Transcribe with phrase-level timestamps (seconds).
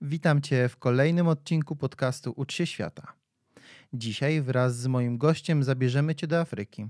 [0.00, 3.12] Witam Cię w kolejnym odcinku podcastu Ucz się świata.
[3.92, 6.86] Dzisiaj wraz z moim gościem zabierzemy Cię do Afryki,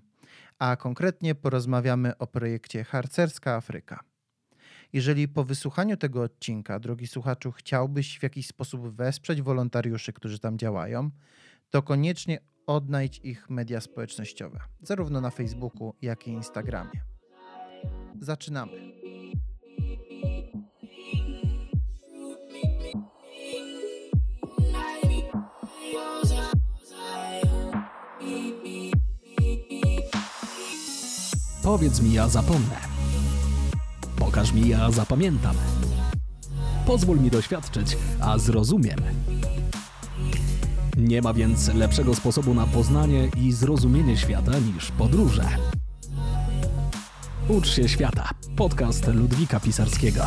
[0.59, 4.00] a konkretnie porozmawiamy o projekcie Harcerska Afryka.
[4.92, 10.59] Jeżeli po wysłuchaniu tego odcinka, drogi słuchaczu, chciałbyś w jakiś sposób wesprzeć wolontariuszy, którzy tam
[10.59, 11.11] działają,
[11.70, 17.00] to koniecznie odnajdź ich media społecznościowe, zarówno na Facebooku, jak i Instagramie.
[18.20, 18.95] Zaczynamy.
[31.66, 32.80] Powiedz mi, ja zapomnę.
[34.16, 35.57] Pokaż mi, ja zapamiętam.
[36.87, 38.98] Pozwól mi doświadczyć, a zrozumiem.
[40.97, 45.45] Nie ma więc lepszego sposobu na poznanie i zrozumienie świata niż podróże.
[47.48, 48.30] Ucz się świata.
[48.57, 50.27] Podcast Ludwika Pisarskiego.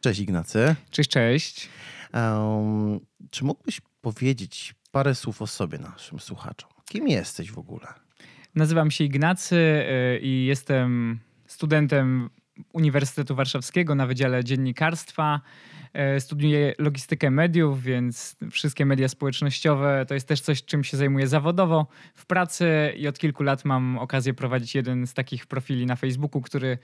[0.00, 0.76] Cześć Ignacy.
[0.90, 1.68] Cześć, cześć.
[2.14, 6.77] Um, czy mógłbyś powiedzieć parę słów o sobie naszym słuchaczom?
[6.88, 7.86] Kim jesteś w ogóle?
[8.54, 12.30] Nazywam się Ignacy y, i jestem studentem
[12.72, 15.40] Uniwersytetu Warszawskiego na Wydziale Dziennikarstwa.
[15.92, 21.26] E, studiuję logistykę mediów, więc wszystkie media społecznościowe to jest też coś, czym się zajmuję
[21.26, 25.96] zawodowo w pracy i od kilku lat mam okazję prowadzić jeden z takich profili na
[25.96, 26.78] Facebooku, który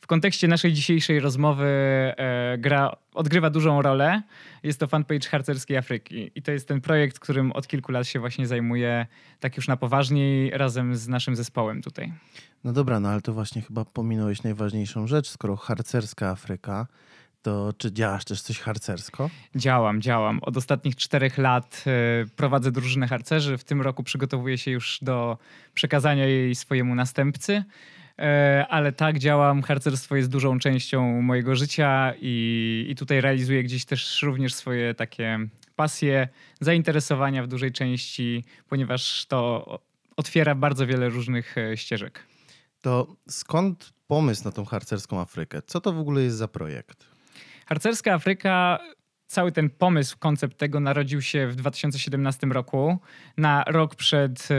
[0.00, 4.22] w kontekście naszej dzisiejszej rozmowy e, gra, odgrywa dużą rolę.
[4.62, 8.20] Jest to fanpage Harcerskiej Afryki i to jest ten projekt, którym od kilku lat się
[8.20, 9.06] właśnie zajmuję
[9.40, 12.12] tak już na poważniej razem z naszym zespołem tutaj.
[12.64, 16.86] No dobra, no ale to właśnie chyba pominąłeś najważniejszą rzecz, skoro harcerska Afryka,
[17.42, 19.30] to czy działasz też coś harcersko?
[19.54, 20.38] Działam, działam.
[20.42, 21.84] Od ostatnich czterech lat
[22.24, 23.58] y, prowadzę drużynę harcerzy.
[23.58, 25.38] W tym roku przygotowuję się już do
[25.74, 27.64] przekazania jej swojemu następcy.
[28.18, 29.62] E, ale tak, działam.
[29.62, 35.38] Harcerstwo jest dużą częścią mojego życia i, i tutaj realizuję gdzieś też również swoje takie
[35.76, 36.28] pasje,
[36.60, 39.78] zainteresowania w dużej części, ponieważ to
[40.16, 42.29] otwiera bardzo wiele różnych e, ścieżek.
[42.80, 45.62] To skąd pomysł na tą harcerską Afrykę?
[45.66, 47.06] Co to w ogóle jest za projekt?
[47.66, 48.78] Harcerska Afryka,
[49.26, 52.98] cały ten pomysł, koncept tego narodził się w 2017 roku,
[53.36, 54.54] na rok przed y,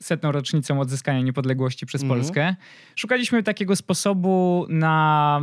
[0.00, 2.16] setną rocznicą odzyskania niepodległości przez mm.
[2.16, 2.56] Polskę.
[2.96, 5.40] Szukaliśmy takiego sposobu na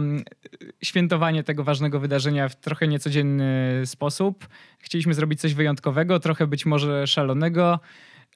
[0.63, 4.47] y, świętowanie tego ważnego wydarzenia w trochę niecodzienny sposób.
[4.79, 7.79] Chcieliśmy zrobić coś wyjątkowego, trochę być może szalonego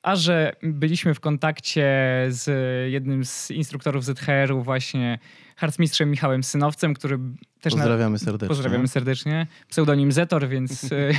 [0.04, 1.86] a że byliśmy w kontakcie
[2.30, 2.52] z
[2.92, 5.20] jednym z instruktorów ZHR-u, właśnie
[5.56, 7.20] harcmistrzem Michałem Synowcem, który
[7.62, 7.74] też.
[7.74, 8.48] Pozdrawiamy serdecznie.
[8.48, 9.48] Pozdrawiamy serdecznie.
[9.68, 11.12] Pseudonim Zetor, więc e,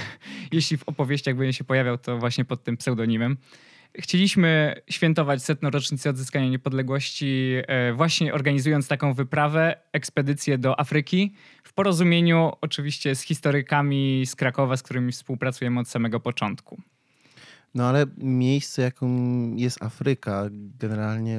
[0.52, 3.36] jeśli w opowieściach będzie się pojawiał, to właśnie pod tym pseudonimem.
[3.98, 11.34] Chcieliśmy świętować setną rocznicę odzyskania niepodległości, e, właśnie organizując taką wyprawę, ekspedycję do Afryki,
[11.64, 16.82] w porozumieniu oczywiście z historykami z Krakowa, z którymi współpracujemy od samego początku.
[17.74, 19.08] No ale miejsce, jaką
[19.56, 21.38] jest Afryka, generalnie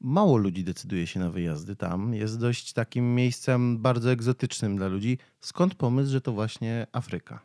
[0.00, 2.14] mało ludzi decyduje się na wyjazdy tam.
[2.14, 5.18] Jest dość takim miejscem bardzo egzotycznym dla ludzi.
[5.40, 7.40] Skąd pomysł, że to właśnie Afryka?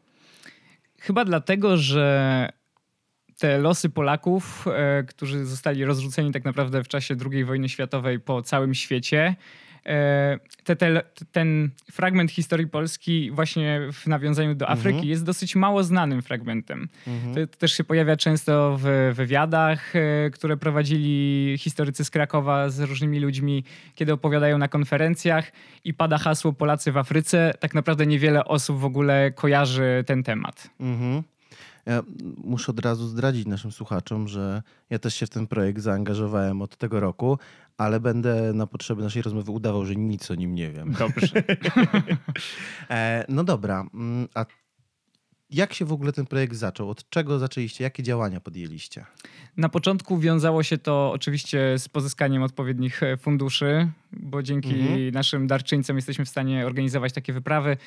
[1.00, 2.50] Chyba dlatego, że
[3.38, 8.42] te losy Polaków, e, którzy zostali rozrzuceni tak naprawdę w czasie II wojny światowej po
[8.42, 9.36] całym świecie,
[10.64, 11.02] te, te,
[11.32, 15.10] ten fragment historii Polski właśnie w nawiązaniu do Afryki mhm.
[15.10, 16.90] jest dosyć mało znanym fragmentem.
[17.08, 17.36] Mhm.
[17.36, 22.80] To, to, też się pojawia często w wywiadach, e, które prowadzili historycy z Krakowa z
[22.80, 23.64] różnymi ludźmi,
[23.96, 25.52] kiedy opowiadają na konferencjach
[25.84, 27.54] i pada hasło Polacy w Afryce.
[27.60, 30.70] Tak naprawdę niewiele osób w ogóle kojarzy ten temat.
[30.80, 31.24] Mhm.
[31.86, 32.04] Ja
[32.38, 36.78] muszę od razu zdradzić naszym słuchaczom, że ja też się w ten projekt zaangażowałem od
[36.78, 37.40] tego roku,
[37.78, 40.96] ale będę na potrzeby naszej rozmowy udawał, że nic o nim nie wiem.
[41.00, 41.44] Dobrze.
[42.90, 44.46] E, no dobra, mm, a
[45.50, 46.90] jak się w ogóle ten projekt zaczął?
[46.90, 47.84] Od czego zaczęliście?
[47.84, 49.06] Jakie działania podjęliście?
[49.58, 55.12] Na początku wiązało się to oczywiście z pozyskaniem odpowiednich e, funduszy, bo dzięki mhm.
[55.12, 57.78] naszym darczyńcom jesteśmy w stanie organizować takie wyprawy.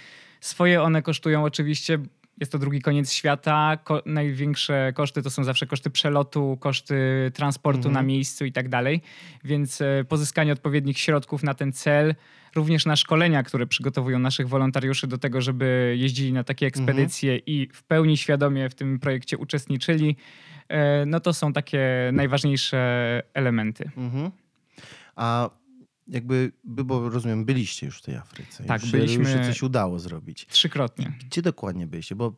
[0.41, 1.99] Swoje one kosztują oczywiście,
[2.41, 3.77] jest to drugi koniec świata.
[3.85, 7.95] Ko największe koszty to są zawsze koszty przelotu, koszty transportu mhm.
[7.95, 9.03] na miejscu i tak dalej.
[9.45, 12.15] Więc e, pozyskanie odpowiednich środków na ten cel,
[12.55, 17.47] również na szkolenia, które przygotowują naszych wolontariuszy do tego, żeby jeździli na takie ekspedycje mhm.
[17.47, 20.17] i w pełni świadomie w tym projekcie uczestniczyli,
[20.69, 23.91] e, no to są takie najważniejsze elementy.
[23.97, 24.31] Mhm.
[25.17, 25.51] A
[26.09, 28.65] jakby, bo rozumiem, byliście już w tej Afryce.
[28.65, 29.23] Tak, już, byliśmy.
[29.23, 30.47] Już się coś udało zrobić.
[30.47, 31.13] Trzykrotnie.
[31.27, 32.15] Gdzie dokładnie byliście?
[32.15, 32.33] Bo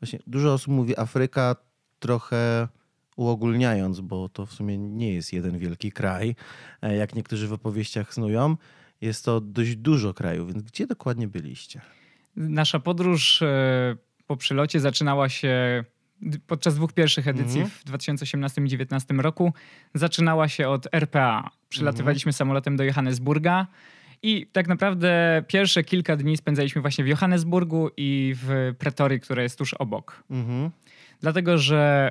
[0.00, 1.56] właśnie dużo osób mówi Afryka
[1.98, 2.68] trochę
[3.16, 6.36] uogólniając, bo to w sumie nie jest jeden wielki kraj,
[6.82, 8.56] e, jak niektórzy w opowieściach snują.
[9.00, 11.80] Jest to dość dużo krajów, więc gdzie dokładnie byliście?
[12.36, 15.84] Nasza podróż e, po przylocie zaczynała się
[16.46, 17.70] podczas dwóch pierwszych edycji mhm.
[17.70, 19.52] w 2018 i 2019 roku.
[19.94, 21.50] Zaczynała się od RPA.
[21.68, 22.32] Przylatywaliśmy mhm.
[22.38, 23.66] samolotem do Johannesburga.
[24.22, 29.58] I tak naprawdę pierwsze kilka dni spędzaliśmy właśnie w Johannesburgu i w Pretorii, które jest
[29.58, 30.24] tuż obok.
[30.30, 30.70] Mhm.
[31.20, 32.10] Dlatego, że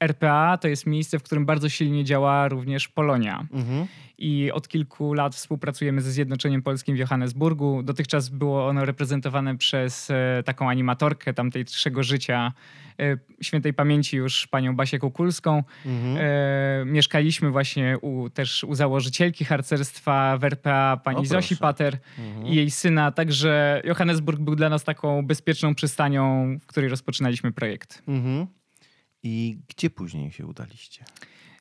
[0.00, 3.46] RPA to jest miejsce, w którym bardzo silnie działa również Polonia.
[3.52, 3.86] Mhm.
[4.18, 7.82] I od kilku lat współpracujemy ze Zjednoczeniem Polskim w Johannesburgu.
[7.82, 12.52] Dotychczas było ono reprezentowane przez e, taką animatorkę tamtejszego życia,
[13.00, 15.62] e, świętej pamięci już panią Basię Kukulską.
[15.86, 16.16] Mhm.
[16.20, 22.46] E, mieszkaliśmy właśnie u, też u założycielki harcerstwa w RPA, pani o, Zosi Pater mhm.
[22.46, 23.12] i jej syna.
[23.12, 28.02] Także Johannesburg był dla nas taką bezpieczną przystanią, w której rozpoczynaliśmy projekt.
[28.08, 28.46] Mhm.
[29.22, 31.04] I gdzie później się udaliście?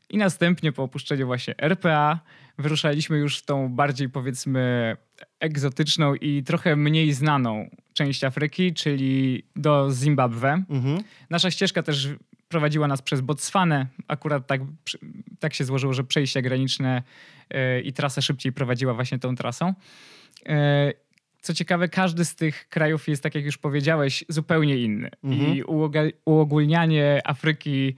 [0.09, 2.19] I następnie po opuszczeniu właśnie RPA
[2.57, 4.95] wyruszaliśmy już w tą bardziej powiedzmy
[5.39, 10.63] egzotyczną i trochę mniej znaną część Afryki, czyli do Zimbabwe.
[10.69, 10.97] Mhm.
[11.29, 12.09] Nasza ścieżka też
[12.47, 13.87] prowadziła nas przez Botswanę.
[14.07, 14.61] Akurat tak,
[15.39, 17.03] tak się złożyło, że przejścia graniczne
[17.49, 19.73] yy, i trasa szybciej prowadziła właśnie tą trasą.
[21.45, 25.09] Co ciekawe, każdy z tych krajów jest, tak jak już powiedziałeś, zupełnie inny.
[25.23, 25.55] Mhm.
[25.55, 25.63] I
[26.25, 27.95] uogólnianie Afryki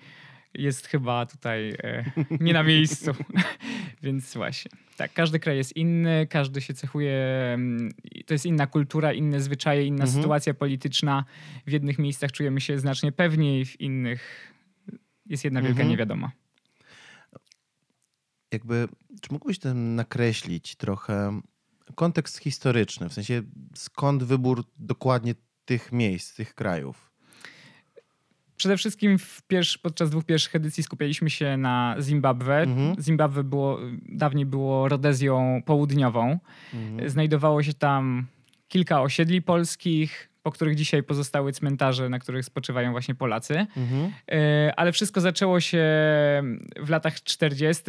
[0.53, 3.11] jest chyba tutaj e, nie na miejscu.
[4.03, 4.71] Więc właśnie.
[4.97, 7.13] Tak, każdy kraj jest inny, każdy się cechuje,
[7.53, 7.91] mm,
[8.25, 10.21] to jest inna kultura, inne zwyczaje, inna mhm.
[10.21, 11.25] sytuacja polityczna.
[11.67, 14.53] W jednych miejscach czujemy się znacznie pewniej, w innych
[15.25, 15.89] jest jedna wielka mhm.
[15.89, 16.31] niewiadoma.
[18.51, 18.87] Jakby,
[19.21, 21.41] czy mógłbyś ten nakreślić trochę
[21.95, 23.41] kontekst historyczny, w sensie
[23.75, 25.35] skąd wybór dokładnie
[25.65, 27.07] tych miejsc, tych krajów?
[28.57, 32.61] Przede wszystkim w pierwszy, podczas dwóch pierwszych edycji skupialiśmy się na Zimbabwe.
[32.61, 33.01] Mhm.
[33.01, 33.79] Zimbabwe było,
[34.09, 36.39] dawniej było Rodezją południową.
[36.73, 37.09] Mhm.
[37.09, 38.27] Znajdowało się tam
[38.67, 43.65] kilka osiedli polskich, po których dzisiaj pozostały cmentarze, na których spoczywają właśnie Polacy.
[43.77, 44.11] Mhm.
[44.31, 45.83] E, ale wszystko zaczęło się
[46.79, 47.83] w latach 40.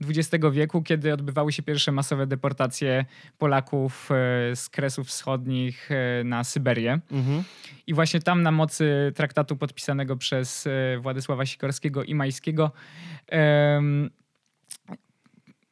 [0.00, 3.04] XX e, wieku, kiedy odbywały się pierwsze masowe deportacje
[3.38, 4.14] Polaków e,
[4.56, 5.88] z Kresów Wschodnich
[6.24, 7.00] na Syberię.
[7.10, 7.44] Mhm.
[7.86, 10.68] I właśnie tam na mocy traktatu podpisanego przez
[11.00, 12.72] Władysława Sikorskiego i Majskiego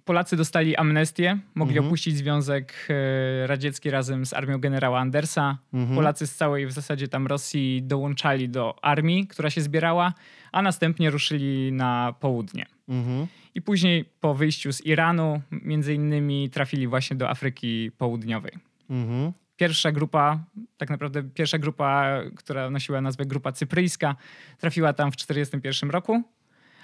[0.07, 1.87] Polacy dostali amnestię, mogli mhm.
[1.87, 5.59] opuścić Związek e, Radziecki razem z armią generała Andersa.
[5.73, 5.97] Mhm.
[5.97, 10.13] Polacy z całej w zasadzie tam Rosji dołączali do armii, która się zbierała,
[10.53, 12.67] a następnie ruszyli na południe.
[12.89, 13.27] Mhm.
[13.55, 18.53] I później po wyjściu z Iranu, między innymi, trafili właśnie do Afryki Południowej.
[18.91, 19.33] Mhm.
[19.57, 20.45] Pierwsza grupa,
[20.77, 24.17] tak naprawdę pierwsza grupa, która nosiła nazwę Grupa Cypryjska,
[24.59, 26.36] trafiła tam w 1941 roku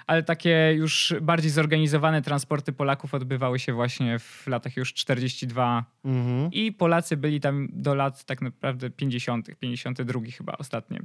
[0.07, 6.51] ale takie już bardziej zorganizowane transporty Polaków odbywały się właśnie w latach już 42 mhm.
[6.51, 10.99] i Polacy byli tam do lat tak naprawdę 50., 52 chyba ostatnie.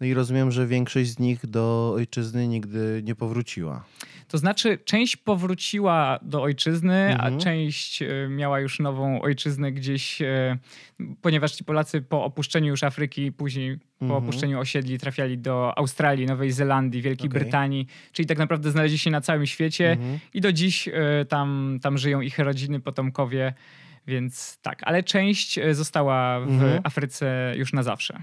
[0.00, 3.84] No i rozumiem, że większość z nich do ojczyzny nigdy nie powróciła.
[4.32, 7.34] To znaczy, część powróciła do ojczyzny, mhm.
[7.34, 10.58] a część e, miała już nową ojczyznę gdzieś, e,
[11.20, 14.24] ponieważ ci Polacy po opuszczeniu już Afryki, później po mhm.
[14.24, 17.40] opuszczeniu osiedli trafiali do Australii, Nowej Zelandii, Wielkiej okay.
[17.40, 20.18] Brytanii, czyli tak naprawdę znaleźli się na całym świecie mhm.
[20.34, 20.92] i do dziś e,
[21.28, 23.54] tam, tam żyją ich rodziny, potomkowie.
[24.06, 26.80] Więc tak, ale część została w mhm.
[26.84, 28.22] Afryce już na zawsze.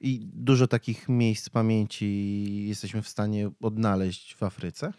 [0.00, 4.92] I dużo takich miejsc pamięci jesteśmy w stanie odnaleźć w Afryce?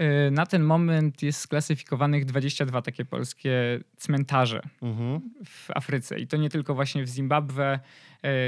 [0.00, 5.20] Y, na ten moment jest sklasyfikowanych 22 takie polskie cmentarze mhm.
[5.44, 6.18] w Afryce.
[6.18, 7.80] I to nie tylko właśnie w Zimbabwe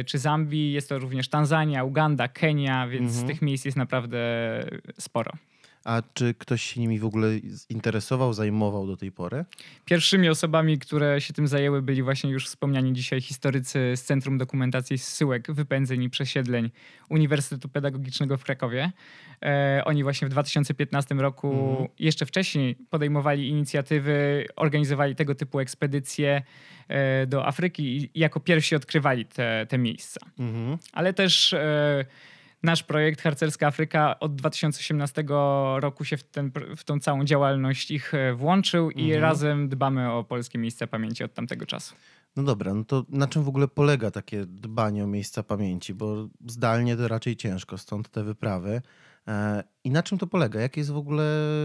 [0.01, 3.29] y, czy Zambii, jest to również Tanzania, Uganda, Kenia, więc mhm.
[3.29, 4.19] tych miejsc jest naprawdę
[4.99, 5.33] sporo.
[5.85, 7.29] A czy ktoś się nimi w ogóle
[7.69, 9.45] interesował, zajmował do tej pory?
[9.85, 14.99] Pierwszymi osobami, które się tym zajęły, byli właśnie już wspomniani dzisiaj historycy z Centrum Dokumentacji
[14.99, 16.71] Zsyłek, Wypędzeń i Przesiedleń
[17.09, 18.93] Uniwersytetu Pedagogicznego w Krakowie.
[19.43, 21.89] E, oni właśnie w 2015 roku, mhm.
[21.99, 26.43] jeszcze wcześniej, podejmowali inicjatywy, organizowali tego typu ekspedycje
[26.89, 30.21] e, do Afryki i jako pierwsi odkrywali te, te miejsca.
[30.39, 30.79] Mhm.
[30.93, 31.53] Ale też.
[31.53, 32.05] E,
[32.63, 35.25] nasz projekt Harcerska Afryka od 2018
[35.81, 39.23] roku się w, ten, w tą całą działalność ich e, włączył i mhm.
[39.23, 41.95] razem dbamy o polskie miejsca pamięci od tamtego czasu.
[42.37, 45.95] No dobra, no to na czym w ogóle polega takie dbanie o miejsca pamięci?
[45.95, 48.83] Bo zdalnie to raczej ciężko, stąd te wyprawy.
[49.31, 50.61] E, I na czym to polega?
[50.61, 51.25] Jakie jest w ogóle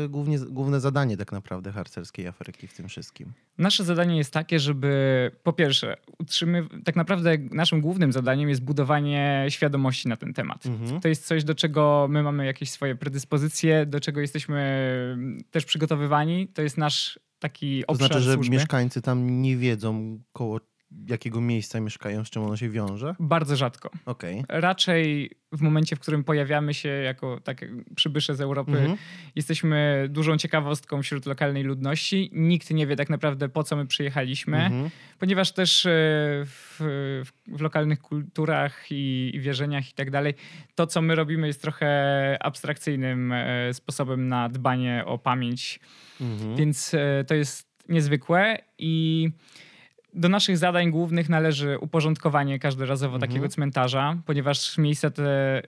[0.10, 3.34] głównie, główne zadanie tak naprawdę harcerskiej Afryki w tym wszystkim?
[3.58, 9.46] Nasze zadanie jest takie, żeby po pierwsze, utrzymy, tak naprawdę naszym głównym zadaniem jest budowanie
[9.50, 10.66] świadomości na ten temat.
[10.66, 11.02] Mhm.
[11.02, 15.18] To jest coś, do czego my mamy jakieś swoje predyspozycje, do czego jesteśmy
[15.52, 16.48] też przygotowywani.
[16.48, 18.56] To jest nasz taki To obszar znaczy, że służby.
[18.56, 20.60] mieszkańcy tam nie wiedzą koło
[21.08, 23.16] jakiego miejsca mieszkają, z czym ono się wiąże?
[23.20, 23.90] Bardzo rzadko.
[24.06, 24.44] Okej.
[24.50, 28.98] Raczej w momencie, w którym pojawiamy się jako takie przybysze z Europy, Mhm.
[29.36, 32.30] jesteśmy dużą ciekawostką wśród lokalnej ludności.
[32.34, 34.90] Nikt nie wie tak naprawdę po co my przyjechaliśmy, Mhm.
[35.20, 35.90] ponieważ też e,
[36.46, 36.76] w,
[37.56, 40.34] w, lokalnych kulturach i, i wierzeniach i tak dalej,
[40.76, 45.80] to co my robimy jest trochę abstrakcyjnym e, sposobem na dbanie o pamięć,
[46.22, 46.56] Mhm.
[46.56, 49.30] więc e, to jest niezwykłe i
[50.16, 53.30] do naszych zadań głównych należy uporządkowanie każdorazowo Mhm.
[53.32, 55.62] takiego cmentarza, ponieważ miejsca te,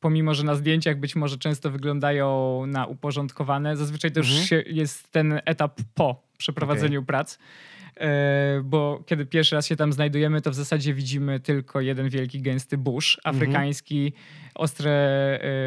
[0.00, 4.62] pomimo że na zdjęciach być może często wyglądają na uporządkowane, zazwyczaj to już Mhm.
[4.66, 7.38] jest ten etap po przeprowadzeniu prac.
[8.00, 12.42] E, Bo kiedy pierwszy raz się tam znajdujemy, to w zasadzie widzimy tylko jeden wielki,
[12.42, 14.12] gęsty burz afrykański,
[14.54, 14.90] ostre,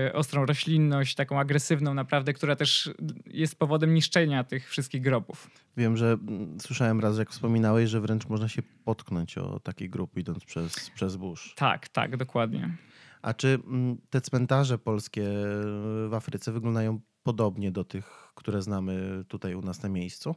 [0.07, 2.91] e, ostrą roślinność, taką agresywną naprawdę, która też
[3.25, 5.50] jest powodem niszczenia tych wszystkich grobów.
[5.77, 10.17] Wiem, że mm, słyszałem raz, jak wspominałeś, że wręcz można się potknąć o taki grup
[10.17, 11.53] idąc przez, przez burz.
[11.55, 12.77] Tak, tak, dokładnie.
[13.22, 15.24] A czy mm, te cmentarze polskie
[16.07, 20.36] w Afryce wyglądają podobnie do tych, które znamy tutaj u nas na miejscu?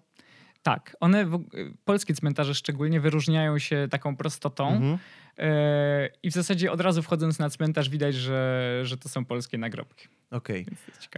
[0.62, 1.44] Tak, one, w,
[1.84, 4.98] polskie cmentarze szczególnie wyróżniają się taką prostotą Mhm.
[5.38, 9.58] e, i w zasadzie od razu wchodząc na cmentarz widać, że, że to są polskie
[9.58, 10.08] nagrobki.
[10.30, 10.66] Okej.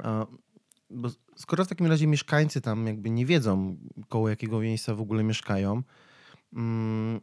[0.03, 0.27] A,
[0.91, 3.77] Bo skoro w takim razie mieszkańcy tam jakby nie wiedzą,
[4.09, 5.83] koło jakiego miejsca w ogóle mieszkają,
[6.53, 7.21] mm,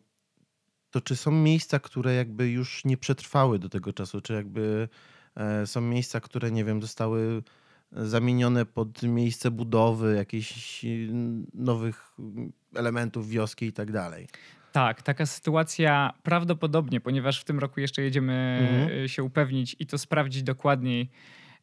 [0.91, 4.21] to czy są miejsca, które jakby już nie przetrwały do tego czasu?
[4.21, 4.89] Czy jakby
[5.35, 7.43] e, są miejsca, które, nie wiem, zostały
[7.91, 14.27] zamienione pod miejsce budowy jakichś mm, nowych mm, elementów wioski i tak dalej?
[14.71, 19.03] Tak, taka sytuacja prawdopodobnie, ponieważ w tym roku jeszcze jedziemy Mhm.
[19.05, 21.09] e, się upewnić i to sprawdzić dokładniej,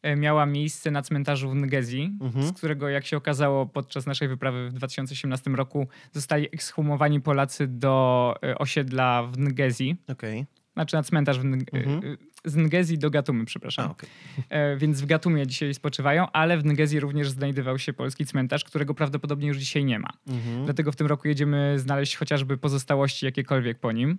[0.01, 2.45] e, miała miejsce na cmentarzu w Ngezi, Mhm.
[2.47, 8.35] z którego jak się okazało podczas naszej wyprawy w 2018 roku zostali ekshumowani Polacy do
[8.43, 10.45] e, osiedla w Ngezi, Okej.
[10.77, 11.99] Znaczy na cmentarz w Mhm.
[12.45, 13.91] e, z Ngezi do Gatumy, A, przepraszam.
[13.91, 14.09] okej.
[14.49, 18.93] E, Więc w Gatumie dzisiaj spoczywają, ale w Ngezi również znajdował się polski cmentarz, którego
[18.93, 20.09] prawdopodobnie już dzisiaj nie ma.
[20.27, 20.65] Mhm.
[20.65, 24.17] Dlatego w tym roku jedziemy znaleźć chociażby pozostałości jakiekolwiek po nim.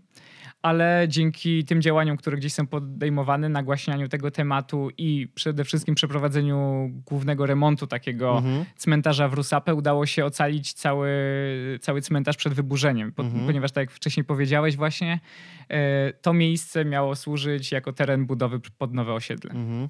[0.62, 6.88] Ale dzięki tym działaniom, które gdzieś są podejmowane, nagłaśnianiu tego tematu i przede wszystkim przeprowadzeniu
[7.06, 8.64] głównego remontu takiego Mhm.
[8.76, 11.08] cmentarza w Rusapę, udało się ocalić cały,
[11.80, 13.12] cały cmentarz przed wyburzeniem.
[13.18, 13.46] Mhm.
[13.46, 15.20] Ponieważ tak jak wcześniej powiedziałeś właśnie,
[15.68, 19.50] e, to miejsce miało służyć jako teren budowy pod nowe osiedle.
[19.50, 19.88] Mhm.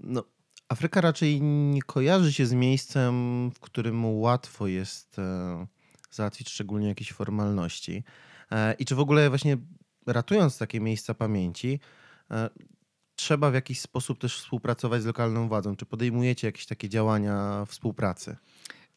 [0.00, 0.24] No,
[0.68, 3.14] Afryka raczej nie kojarzy się z miejscem,
[3.50, 5.66] w którym łatwo jest e,
[6.10, 8.04] załatwić szczególnie jakieś formalności.
[8.52, 9.56] E, I czy w ogóle właśnie
[10.12, 11.80] ratując takie miejsca pamięci,
[12.30, 12.50] e,
[13.16, 15.76] trzeba w jakiś sposób też współpracować z lokalną władzą?
[15.76, 18.36] Czy podejmujecie jakieś takie działania współpracy?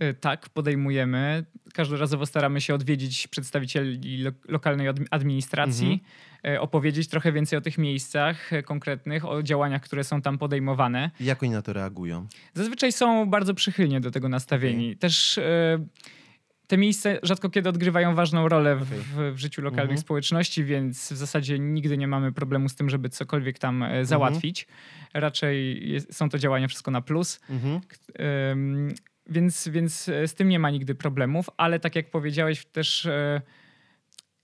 [0.02, 1.46] Y, Tak, podejmujemy.
[1.74, 6.04] Każdorazowo staramy się odwiedzić przedstawicieli lo lokalnej ad- administracji,
[6.48, 11.12] y, opowiedzieć trochę więcej o tych miejscach konkretnych, o działaniach, które są tam podejmowane.
[11.20, 12.28] Jak oni na to reagują?
[12.54, 14.98] Zazwyczaj są bardzo przychylnie do tego nastawieni.
[14.98, 15.42] Też y,
[16.72, 19.98] te miejsca rzadko kiedy odgrywają ważną rolę w, w, w życiu lokalnych Mhm.
[19.98, 24.68] społeczności, więc w zasadzie nigdy nie mamy problemu z tym, żeby cokolwiek tam e, załatwić.
[25.14, 27.40] Raczej jest, są to działania wszystko na plus.
[27.50, 27.82] Mhm.
[29.28, 33.42] Więc, więc e, z tym nie ma nigdy problemów, ale tak jak powiedziałeś, też e,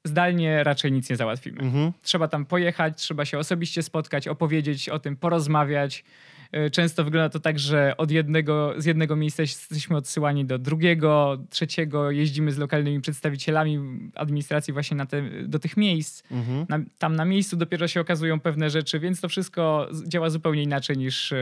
[0.06, 1.62] zdalnie raczej nic nie załatwimy.
[1.62, 1.92] Mhm.
[2.02, 6.04] Trzeba tam pojechać, trzeba się osobiście spotkać, opowiedzieć o tym, porozmawiać.
[6.52, 11.38] E, Często wygląda to tak, że od jednego, z jednego miejsca jesteśmy odsyłani do drugiego,
[11.50, 13.80] trzeciego, jeździmy z lokalnymi przedstawicielami
[14.16, 16.24] administracji właśnie na te, do tych miejsc.
[16.32, 16.66] Mhm.
[16.70, 20.98] Na, tam na miejscu dopiero się okazują pewne rzeczy, więc to wszystko działa zupełnie inaczej
[20.98, 21.38] niż e,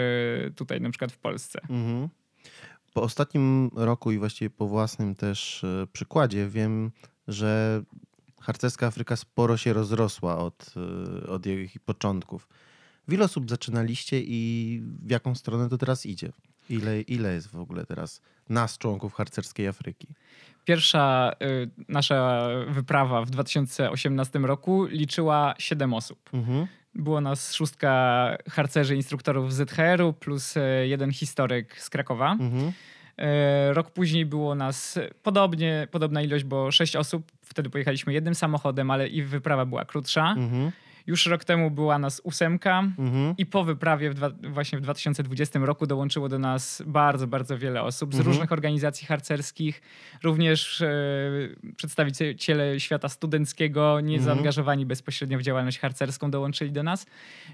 [0.55, 1.59] tutaj na przykład w Polsce.
[1.61, 2.09] Mhm.
[2.93, 6.91] Po ostatnim roku i właściwie po własnym też e, przykładzie wiem,
[7.27, 7.81] że
[8.41, 10.73] harcerska Afryka sporo się rozrosła od,
[11.27, 12.47] od jej początków.
[13.07, 16.31] W ile osób zaczynaliście i w jaką stronę to teraz idzie?
[16.69, 20.07] Ile, ile jest w ogóle teraz nas, członków harcerskiej Afryki?
[20.65, 26.29] Pierwsza y, nasza wyprawa w 2018 roku liczyła 7 osób.
[26.33, 26.67] Mhm.
[26.95, 32.31] Było nas szóstka harcerzy, instruktorów z ZHR-u plus e, jeden historyk z Krakowa.
[32.31, 32.71] Mhm.
[33.17, 37.31] E, Rok później było nas podobnie, podobna ilość, bo sześć osób.
[37.41, 40.31] Wtedy pojechaliśmy jednym samochodem, ale i wyprawa była krótsza.
[40.37, 40.71] Mhm.
[41.07, 43.33] Już rok temu była nas ósemka Mhm.
[43.37, 47.81] i po wyprawie w dwa, właśnie w 2020 roku dołączyło do nas bardzo, bardzo wiele
[47.83, 48.27] osób z Mhm.
[48.33, 49.81] różnych organizacji harcerskich,
[50.23, 50.89] również e,
[51.77, 54.23] przedstawiciele świata studenckiego, nie Mhm.
[54.35, 57.05] zaangażowani bezpośrednio w działalność harcerską dołączyli do nas.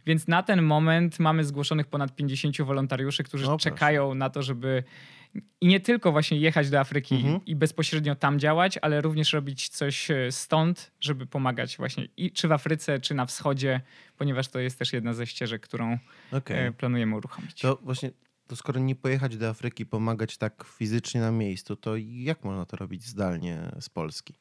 [0.05, 3.63] Więc na ten moment mamy zgłoszonych ponad 50 wolontariuszy, którzy O, proszę.
[3.69, 4.83] czekają na to, żeby
[5.61, 7.39] i nie tylko właśnie jechać do Afryki Mhm.
[7.45, 12.47] i bezpośrednio tam działać, ale również robić coś e, stąd, żeby pomagać właśnie i czy
[12.47, 13.81] w Afryce, czy na wschodzie,
[14.17, 15.97] ponieważ to jest też jedna ze ścieżek, którą
[16.31, 17.61] e, planujemy uruchomić.
[17.61, 18.11] To właśnie,
[18.47, 22.77] to skoro nie pojechać do Afryki, pomagać tak fizycznie na miejscu, to jak można to
[22.77, 24.33] robić zdalnie z Polski?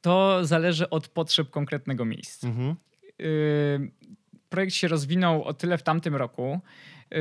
[0.00, 2.48] To zależy od potrzeb konkretnego miejsca.
[2.48, 2.76] Mhm.
[3.20, 3.90] Y,
[4.48, 6.60] Projekt się rozwinął o tyle w tamtym roku,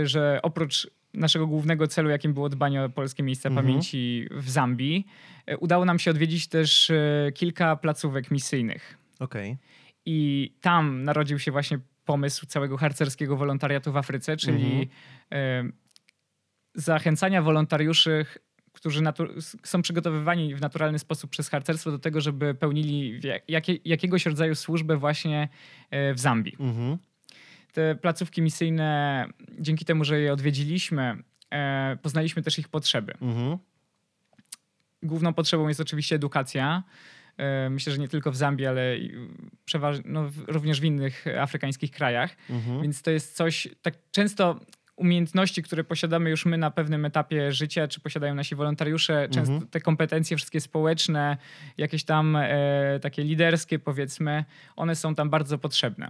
[0.04, 3.66] że oprócz naszego głównego celu, jakim było dbanie o polskie miejsca Mhm.
[3.68, 5.06] pamięci w Zambii,
[5.52, 8.98] y, udało nam się odwiedzić też y, kilka placówek misyjnych.
[9.20, 9.58] Okej.
[10.06, 14.90] I tam narodził się właśnie pomysł całego harcerskiego wolontariatu w Afryce, czyli
[15.34, 15.64] e,
[16.76, 18.26] zachęcania wolontariuszy,
[18.74, 19.02] którzy
[19.64, 24.56] są przygotowywani w naturalny sposób przez harcerstwo do tego, żeby pełnili jak- jakie, jakiegoś rodzaju
[24.56, 25.50] służbę właśnie
[25.90, 26.56] e, w Zambii.
[26.60, 26.98] Mhm.
[27.74, 29.26] Te placówki misyjne,
[29.60, 31.18] dzięki temu, że je odwiedziliśmy,
[31.52, 33.14] e, poznaliśmy też ich potrzeby.
[33.22, 33.58] Mhm.
[35.04, 36.84] Główną potrzebą jest oczywiście edukacja.
[37.38, 38.98] E, Myślę, że nie tylko w Zambii, ale
[40.06, 42.36] no, również w innych afrykańskich krajach.
[42.50, 42.82] Mhm.
[42.82, 44.60] Więc to jest coś, tak często
[44.96, 49.72] umiejętności, które posiadamy już my na pewnym etapie życia, czy posiadają nasi wolontariusze, często Mhm.
[49.72, 51.38] te kompetencje wszystkie społeczne,
[51.78, 56.10] jakieś tam e, takie liderskie powiedzmy, one są tam bardzo potrzebne.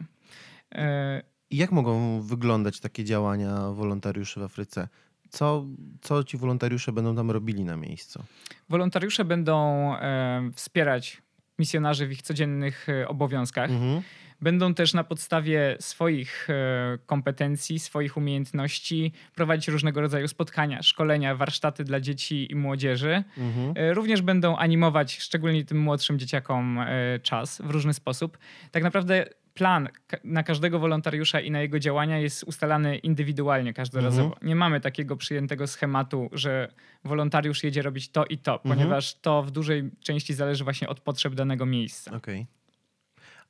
[0.76, 1.22] E,
[1.54, 4.88] I jak mogą wyglądać takie działania wolontariuszy w Afryce?
[5.30, 5.66] Co,
[6.02, 8.24] co ci wolontariusze będą tam robili na miejscu?
[8.70, 9.58] wolontariusze będą
[9.96, 11.22] e, wspierać
[11.60, 13.70] misjonarzy w ich codziennych e, obowiązkach.
[13.70, 14.02] Mhm.
[14.42, 21.84] Będą też na podstawie swoich e, kompetencji, swoich umiejętności prowadzić różnego rodzaju spotkania, szkolenia, warsztaty
[21.84, 23.24] dla dzieci i młodzieży.
[23.38, 23.74] Mhm.
[23.76, 26.80] E, Również będą animować, szczególnie tym młodszym dzieciakom,
[27.24, 28.38] czas w różny sposób.
[28.72, 29.90] Tak naprawdę plan
[30.24, 34.28] na każdego wolontariusza i na jego działania jest ustalany indywidualnie każdorazowo.
[34.34, 34.48] Mhm.
[34.48, 38.76] Nie mamy takiego przyjętego schematu, że wolontariusz jedzie robić to i to, Mhm.
[38.76, 42.12] ponieważ to w dużej części zależy właśnie od potrzeb danego miejsca.
[42.16, 42.48] Okej.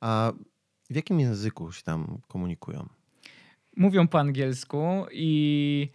[0.00, 0.32] A
[0.90, 2.88] w jakim języku się tam komunikują?
[3.76, 5.88] mówią po angielsku i,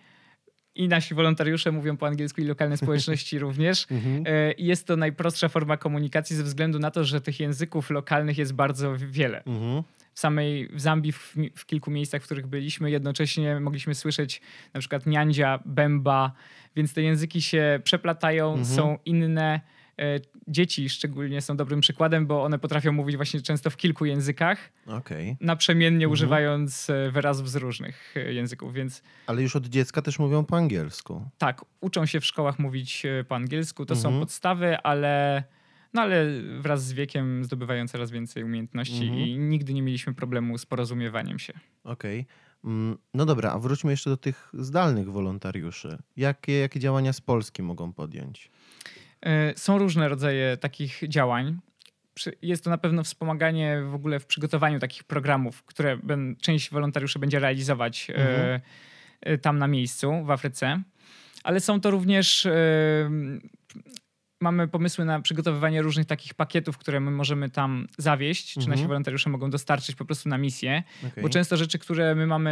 [0.80, 3.88] i nasi wolontariusze mówią po angielsku i lokalne społeczności również.
[3.92, 4.24] Mhm.
[4.28, 8.38] E, i Jest to najprostsza forma komunikacji ze względu na to, że tych języków lokalnych
[8.38, 9.44] jest bardzo wiele.
[9.44, 9.84] Mhm.
[10.14, 14.42] W samej w Zambii, w, w kilku miejscach, w których byliśmy, jednocześnie mogliśmy słyszeć
[14.74, 16.32] na przykład Niandzia, Bemba,
[16.76, 18.66] więc te języki się przeplatają, Mhm.
[18.66, 19.62] są inne.
[20.00, 24.72] E, Dzieci szczególnie są dobrym przykładem, bo one potrafią mówić właśnie często w kilku językach,
[24.88, 25.38] Okej.
[25.42, 26.12] naprzemiennie Mhm.
[26.12, 30.58] używając e, wyrazów z różnych e, języków, więc Ale już od dziecka też mówią po
[30.58, 31.30] angielsku.
[31.38, 34.14] tak, uczą się w szkołach mówić po angielsku, to Mhm.
[34.14, 35.44] są podstawy, ale,
[35.94, 36.26] no ale
[36.60, 39.20] wraz z wiekiem zdobywają coraz więcej umiejętności Mhm.
[39.20, 41.54] i nigdy nie mieliśmy problemu z porozumiewaniem się.
[41.84, 42.26] Okej.
[42.64, 45.98] Mm, No dobra, a wróćmy jeszcze do tych zdalnych wolontariuszy.
[46.18, 48.52] Jakie, jakie działania z Polski mogą podjąć?
[49.26, 51.60] E, Są różne rodzaje takich działań.
[52.42, 57.20] Jest to na pewno wspomaganie w ogóle w przygotowaniu takich programów, które ben- część wolontariuszy
[57.20, 58.62] będzie realizować e, Mhm.
[59.22, 60.82] e, tam na miejscu w Afryce.
[61.44, 62.48] Ale są to również.
[64.42, 68.76] Mamy pomysły na przygotowywanie różnych takich pakietów, które my możemy tam zawieść, czy Mhm.
[68.78, 70.84] nasi wolontariusze mogą dostarczyć po prostu na misję.
[71.08, 71.24] Okej.
[71.24, 72.52] Bo często rzeczy, które my mamy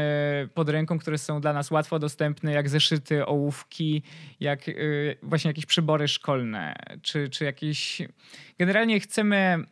[0.53, 4.03] pod ręką, które są dla nas łatwo dostępne, jak zeszyty, ołówki,
[4.39, 8.01] jak y, właśnie jakieś przybory szkolne, czy, czy jakieś.
[8.59, 9.63] Generalnie chcemy.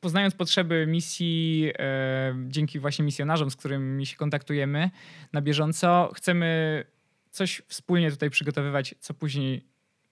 [0.00, 4.90] Poznając potrzeby misji, e, dzięki właśnie misjonarzom, z którymi się kontaktujemy
[5.32, 6.84] na bieżąco, chcemy
[7.30, 9.64] coś wspólnie tutaj przygotowywać, co później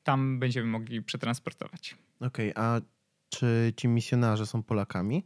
[0.02, 1.96] tam będziemy mogli przetransportować.
[2.20, 2.80] Okej, a
[3.28, 5.24] czy ci misjonarze są Polakami?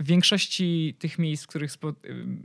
[0.00, 1.76] W większości tych miejsc, w których y,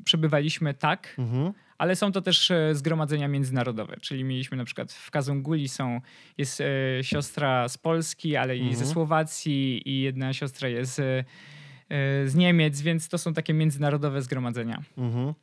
[0.06, 1.54] przebywaliśmy, tak, Mhm.
[1.78, 6.02] ale są to też e, zgromadzenia międzynarodowe, czyli mieliśmy na przykład w Kazunguli są,
[6.38, 6.66] jest e,
[7.04, 8.88] siostra z Polski, ale i ze Mhm.
[8.88, 11.26] Słowacji i jedna siostra jest e,
[12.26, 14.84] z Niemiec, więc to są takie międzynarodowe zgromadzenia.
[14.98, 15.34] Mhm.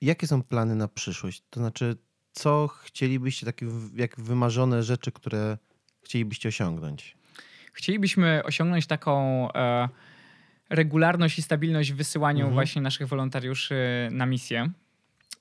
[0.00, 1.42] Jakie są plany na przyszłość?
[1.50, 1.96] To znaczy,
[2.36, 5.58] co chcielibyście, takie jak wymarzone rzeczy, które
[6.02, 7.16] chcielibyście osiągnąć?
[7.72, 9.88] Chcielibyśmy osiągnąć taką e,
[10.70, 12.54] regularność i stabilność w wysyłaniu Mhm.
[12.54, 13.74] właśnie naszych wolontariuszy
[14.10, 14.70] na misję.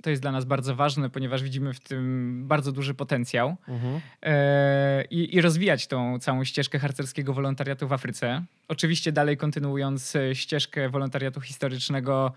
[0.04, 4.02] to jest dla nas bardzo ważne, ponieważ widzimy w tym bardzo duży potencjał mhm.
[4.22, 8.44] e, i, i, rozwijać tą całą ścieżkę harcerskiego wolontariatu w Afryce.
[8.68, 12.34] Oczywiście dalej kontynuując e, ścieżkę wolontariatu historycznego,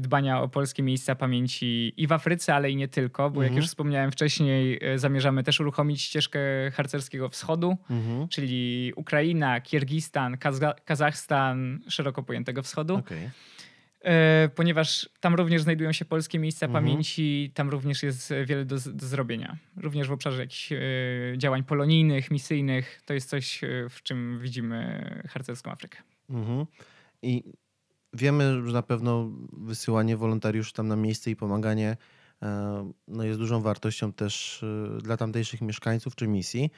[0.00, 3.44] dbania o polskie miejsca pamięci i w Afryce, ale i nie tylko, bo mhm.
[3.44, 6.38] jak już wspomniałem wcześniej, e, zamierzamy też uruchomić ścieżkę
[6.72, 8.28] harcerskiego wschodu, mhm.
[8.28, 10.36] czyli Ukraina, Kirgistan,
[10.84, 12.94] Kazachstan, szeroko pojętego wschodu.
[12.94, 13.30] Okay.
[14.54, 16.84] Ponieważ tam również znajdują się polskie miejsca mhm.
[16.84, 19.56] pamięci, tam również jest wiele do, do zrobienia.
[19.76, 20.78] Również w obszarze jakichś e,
[21.36, 23.02] działań polonijnych, misyjnych.
[23.04, 25.98] To jest coś, w czym widzimy harcerską Afrykę.
[26.30, 26.66] Mhm.
[27.22, 27.42] I
[28.16, 31.96] wiemy, że na pewno wysyłanie wolontariuszy tam na miejsce i pomaganie
[33.08, 34.64] no jest dużą wartością też
[35.02, 36.70] dla tamtejszych mieszkańców czy misji.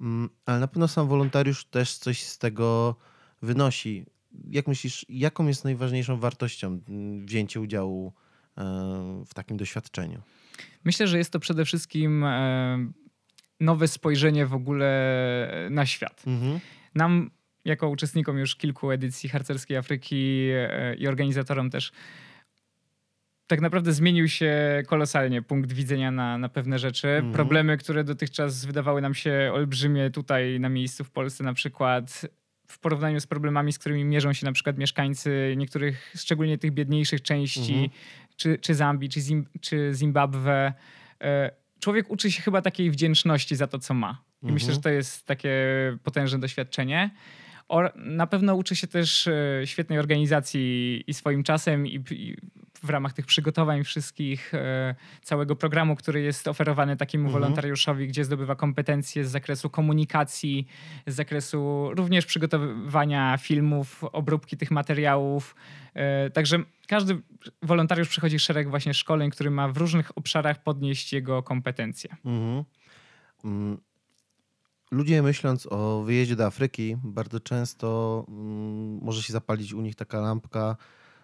[0.00, 2.96] Mm, ale na pewno sam wolontariusz też coś z tego
[3.42, 4.06] wynosi
[4.50, 8.12] jak myślisz, jaką jest najważniejszą wartością mm, wzięcie udziału
[8.58, 8.62] e,
[9.26, 10.22] w takim doświadczeniu?
[10.84, 12.92] Myślę, że jest to przede wszystkim e,
[13.60, 16.24] nowe spojrzenie w ogóle na świat.
[16.26, 16.60] Mhm.
[16.94, 17.30] Nam,
[17.64, 21.92] jako uczestnikom już kilku edycji Harcerskiej Afryki e, i organizatorom też,
[23.46, 27.08] tak naprawdę zmienił się kolosalnie punkt widzenia na, na pewne rzeczy.
[27.08, 27.32] Mhm.
[27.32, 32.26] Problemy, które dotychczas wydawały nam się olbrzymie tutaj na miejscu w Polsce, na przykład
[32.68, 37.22] w porównaniu z problemami, z którymi mierzą się na przykład mieszkańcy niektórych, szczególnie tych biedniejszych
[37.22, 37.88] części, mhm.
[38.36, 40.72] czy, czy Zambii, czy, Zim, czy Zimbabwe.
[41.20, 44.22] E, człowiek uczy się chyba takiej wdzięczności za to, co ma.
[44.42, 44.54] I mhm.
[44.54, 45.52] myślę, że to jest takie
[46.02, 47.10] potężne doświadczenie.
[47.96, 52.36] Na pewno uczy się też e, świetnej organizacji i swoim czasem, i, i
[52.82, 57.40] w ramach tych przygotowań wszystkich, e, całego programu, który jest oferowany takiemu mhm.
[57.42, 60.66] wolontariuszowi, gdzie zdobywa kompetencje z zakresu komunikacji,
[61.06, 65.54] z zakresu również przygotowywania filmów, obróbki tych materiałów.
[65.94, 67.18] E, także każdy
[67.62, 72.16] wolontariusz przychodzi szereg właśnie szkoleń, który ma w różnych obszarach podnieść jego kompetencje.
[72.24, 72.64] Mhm.
[74.90, 80.20] Ludzie myśląc o wyjeździe do Afryki, bardzo często mm, może się zapalić u nich taka
[80.20, 80.76] lampka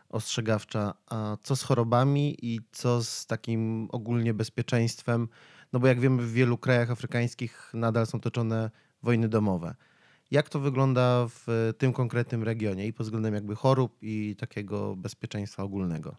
[0.08, 0.94] ostrzegawcza.
[1.06, 5.28] A co z chorobami i co z takim ogólnie bezpieczeństwem?
[5.72, 8.70] No bo jak wiemy, w wielu krajach afrykańskich nadal są toczone
[9.02, 9.74] wojny domowe.
[10.30, 15.62] Jak to wygląda w tym konkretnym regionie i pod względem jakby chorób i takiego bezpieczeństwa
[15.62, 16.16] ogólnego?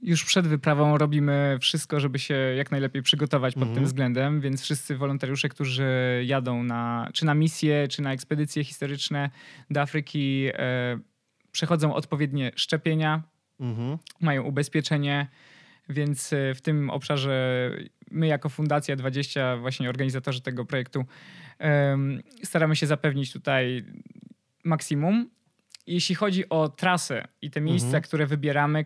[0.00, 3.74] Już przed wyprawą robimy wszystko, żeby się jak najlepiej przygotować pod mhm.
[3.74, 9.30] tym względem, więc wszyscy wolontariusze, którzy jadą na, czy na misje, czy na ekspedycje historyczne
[9.70, 10.98] do Afryki, e,
[11.52, 13.22] przechodzą odpowiednie szczepienia,
[13.60, 13.98] mhm.
[14.20, 15.28] mają ubezpieczenie,
[15.88, 17.70] więc e, w tym obszarze
[18.10, 21.04] my jako Fundacja 20, właśnie organizatorzy tego projektu,
[21.60, 21.98] e,
[22.42, 23.84] staramy się zapewnić tutaj
[24.64, 25.30] maksimum.
[25.86, 28.02] Jeśli chodzi o trasę i te miejsca, mhm.
[28.02, 28.84] które wybieramy,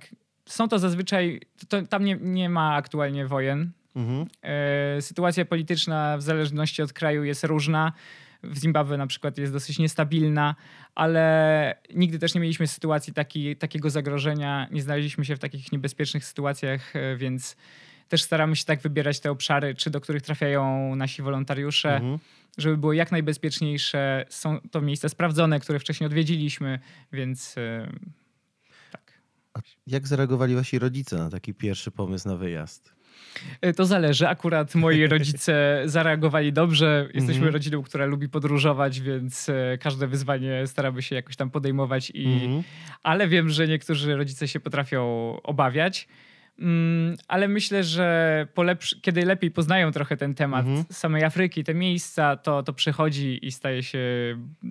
[0.49, 3.71] są to zazwyczaj, to, tam nie, nie ma aktualnie wojen.
[3.97, 4.27] Mhm.
[4.43, 7.93] E, sytuacja polityczna w zależności od kraju jest różna.
[8.43, 10.55] W Zimbabwe na przykład jest dosyć niestabilna,
[10.95, 16.25] ale nigdy też nie mieliśmy sytuacji taki, takiego zagrożenia, nie znaleźliśmy się w takich niebezpiecznych
[16.25, 17.57] sytuacjach, e, więc
[18.09, 22.19] też staramy się tak wybierać te obszary, czy do których trafiają nasi wolontariusze, mhm.
[22.59, 24.27] żeby było jak najbezpieczniejsze.
[24.29, 26.79] Są to miejsca sprawdzone, które wcześniej odwiedziliśmy,
[27.13, 27.89] więc e,
[29.59, 32.99] a jak zareagowali wasi rodzice na taki pierwszy pomysł na wyjazd?
[33.61, 34.29] E, to zależy.
[34.29, 37.09] Akurat moi rodzice zareagowali dobrze.
[37.15, 37.53] Jesteśmy mm -hmm.
[37.53, 42.11] rodziną, która lubi podróżować, więc e, każde wyzwanie staramy się jakoś tam podejmować.
[42.15, 42.27] I...
[42.27, 42.63] Mm -hmm.
[43.03, 45.03] Ale wiem, że niektórzy rodzice się potrafią
[45.43, 46.09] obawiać.
[46.59, 48.47] Mm, ale myślę, że
[49.03, 50.85] kiedy lepiej poznają trochę ten temat mhm.
[50.93, 53.99] samej Afryki, te miejsca, to, to przychodzi i staje się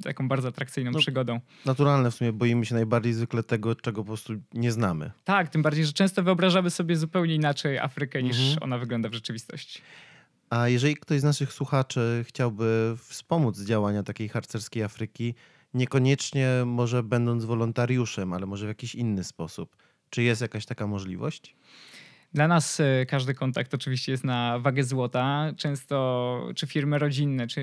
[0.04, 1.40] taką bardzo atrakcyjną no, przygodą.
[1.66, 5.12] Naturalne w sumie, boimy się najbardziej zwykle tego, czego po prostu nie znamy.
[5.24, 8.58] Tak, tym bardziej, że często wyobrażamy sobie zupełnie inaczej Afrykę niż mhm.
[8.64, 9.82] ona wygląda w rzeczywistości.
[10.50, 15.36] A jeżeli ktoś z naszych słuchaczy chciałby wspomóc działania takiej harcerskiej Afryki,
[15.74, 19.76] niekoniecznie może będąc wolontariuszem, ale może w jakiś inny sposób,
[20.10, 21.56] czy jest jakaś taka możliwość?
[22.34, 25.52] Dla nas e, każdy kontakt oczywiście jest na wagę złota.
[25.58, 27.62] Często czy firmy rodzinne, czy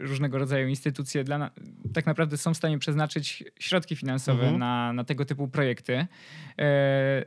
[0.00, 1.50] różnego rodzaju instytucje dla na,
[1.94, 4.58] tak naprawdę są w stanie przeznaczyć środki finansowe mhm.
[4.58, 6.06] na, na tego typu projekty.
[6.58, 7.24] E,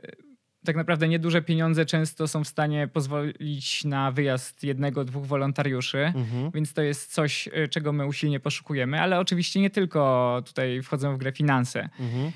[0.64, 6.50] tak naprawdę nieduże pieniądze często są w stanie pozwolić na wyjazd jednego, dwóch wolontariuszy, mhm.
[6.50, 11.14] więc to jest coś, y, czego my usilnie poszukujemy, ale oczywiście nie tylko tutaj wchodzą
[11.14, 11.88] w grę finanse.
[12.00, 12.32] Mhm.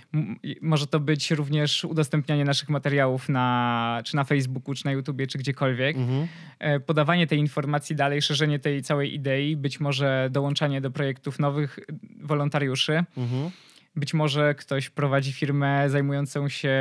[0.61, 5.39] Może to być również udostępnianie naszych materiałów na, czy na Facebooku, czy na YouTubie, czy
[5.39, 5.97] gdziekolwiek.
[5.97, 6.29] Mhm.
[6.59, 11.79] E, podawanie tej informacji dalej, szerzenie tej całej idei, być może dołączanie do projektów nowych
[12.21, 13.05] wolontariuszy.
[13.17, 13.51] Mhm.
[13.97, 16.75] Być może ktoś prowadzi firmę zajmującą się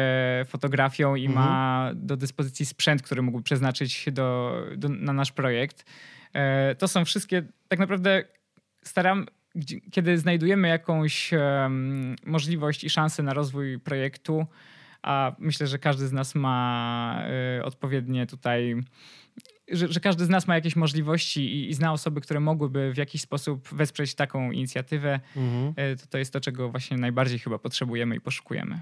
[0.48, 1.46] fotografią i Mhm.
[1.46, 5.86] ma do dyspozycji sprzęt, który mógłby przeznaczyć do, do, na nasz projekt.
[6.34, 8.24] E, To są wszystkie, tak naprawdę
[8.84, 9.26] staram,
[9.92, 14.46] kiedy znajdujemy jakąś em, możliwość i szansę na rozwój projektu,
[15.02, 17.24] a myślę, że każdy z nas ma
[17.60, 18.76] e, odpowiednie tutaj,
[19.74, 22.98] że, że każdy z nas ma jakieś możliwości i, i zna osoby, które mogłyby w
[22.98, 25.74] jakiś sposób wesprzeć taką inicjatywę, Mhm.
[25.76, 28.80] e, to, to jest to, czego właśnie najbardziej chyba potrzebujemy i poszukujemy.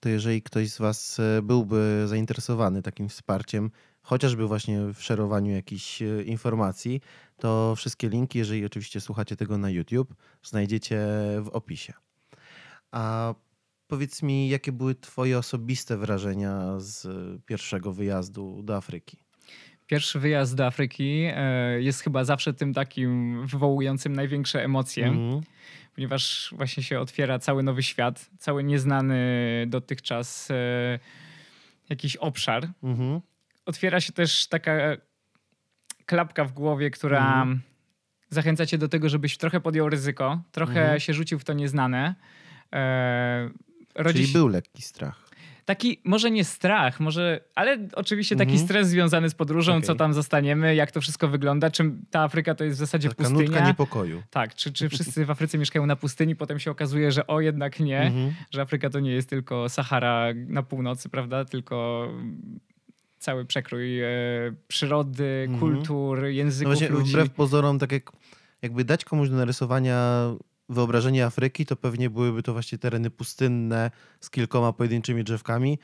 [0.00, 3.70] To jeżeli ktoś z Was e, byłby zainteresowany takim wsparciem,
[4.02, 7.00] chociażby właśnie w szerowaniu jakichś e, informacji,
[7.38, 11.06] to wszystkie linki, jeżeli oczywiście słuchacie tego na YouTube, znajdziecie
[11.40, 11.92] w opisie.
[12.90, 13.34] A
[13.86, 17.06] powiedz mi, jakie były Twoje osobiste wrażenia z
[17.46, 19.16] pierwszego wyjazdu do Afryki?
[19.88, 25.40] Pierwszy wyjazd do Afryki e, jest chyba zawsze tym takim wywołującym największe emocje, Mhm.
[25.94, 29.16] ponieważ właśnie się otwiera cały nowy świat, cały nieznany
[29.66, 30.98] dotychczas e,
[31.88, 32.68] jakiś obszar.
[32.82, 33.20] Mhm.
[33.66, 34.72] Otwiera się też taka
[36.06, 37.60] klapka w głowie, która Mhm.
[38.30, 41.00] zachęca cię do tego, żebyś trochę podjął ryzyko, trochę Mhm.
[41.00, 42.14] się rzucił w to nieznane.
[42.72, 43.50] E,
[43.94, 45.27] rodzi Czyli był lekki strach.
[45.68, 48.66] Taki, może nie strach, może, ale oczywiście taki Mhm.
[48.68, 49.82] stres związany z podróżą, Okej.
[49.86, 53.22] co tam zostaniemy, jak to wszystko wygląda, czym ta Afryka to jest w zasadzie Taka
[53.28, 53.66] nutka pustynia.
[53.68, 54.22] niepokoju.
[54.30, 57.80] Tak, czy, czy wszyscy w Afryce mieszkają na pustyni, potem się okazuje, że o jednak
[57.80, 58.34] nie, Mhm.
[58.50, 62.08] że Afryka to nie jest tylko Sahara na północy, prawda, tylko
[63.18, 64.08] cały przekrój e,
[64.68, 65.60] przyrody, Mhm.
[65.60, 67.10] kultur, No języków właśnie, ludzi.
[67.10, 68.12] wbrew pozorom, tak jak
[68.62, 70.26] jakby dać komuś do narysowania
[70.68, 75.78] wyobrażenie Afryki, to pewnie byłyby to właśnie tereny pustynne z kilkoma pojedynczymi drzewkami,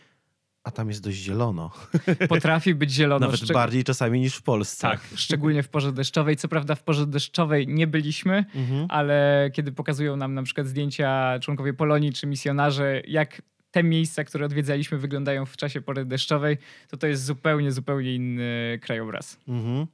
[0.64, 1.70] a tam jest dość zielono.
[2.28, 3.26] Potrafi być zielono.
[3.26, 4.88] Nawet szczeg- bardziej czasami niż w Polsce.
[4.88, 6.36] Tak, szczególnie w porze deszczowej.
[6.36, 8.86] Co prawda w porze deszczowej nie byliśmy, Mhm.
[8.88, 14.46] ale kiedy pokazują nam na przykład zdjęcia członkowie Polonii czy misjonarze, jak te miejsca, które
[14.46, 16.56] odwiedzaliśmy, wyglądają w czasie pory deszczowej,
[16.88, 19.38] to to jest zupełnie, zupełnie inny krajobraz.
[19.48, 19.86] Mhm.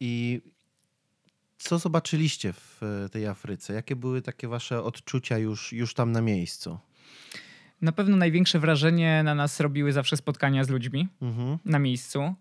[0.00, 0.40] I
[1.58, 3.72] co zobaczyliście w e, tej Afryce?
[3.74, 6.78] Jakie były takie wasze odczucia już, już tam na miejscu?
[7.82, 11.58] Na pewno największe wrażenie na nas robiły zawsze spotkania z ludźmi Mhm.
[11.64, 12.34] na miejscu.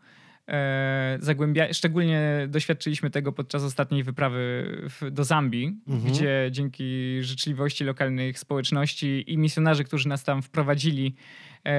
[0.47, 1.73] E, zagłębia...
[1.73, 5.11] Szczególnie doświadczyliśmy tego podczas ostatniej wyprawy w...
[5.11, 6.13] do Zambii, Mhm.
[6.13, 11.15] gdzie dzięki życzliwości lokalnych społeczności i misjonarzy, którzy nas tam wprowadzili,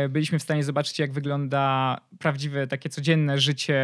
[0.08, 3.78] byliśmy w stanie zobaczyć, jak wygląda prawdziwe, takie codzienne życie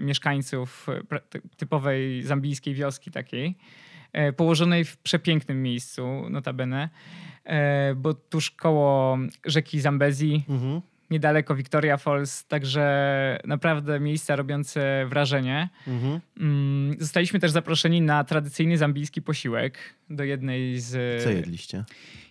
[0.00, 1.20] mieszkańców e,
[1.56, 3.54] typowej zambijskiej wioski takiej,
[4.12, 6.88] e, położonej w przepięknym miejscu, notabene,
[7.44, 10.80] e, bo tuż koło rzeki Zambezi, Mhm.
[11.10, 15.68] niedaleko Victoria Falls, także naprawdę miejsca robiące wrażenie.
[15.86, 16.20] Mhm.
[16.40, 19.78] Mm, Zostaliśmy też zaproszeni na tradycyjny zambijski posiłek
[20.10, 21.22] do jednej z...
[21.24, 21.84] Co jedliście?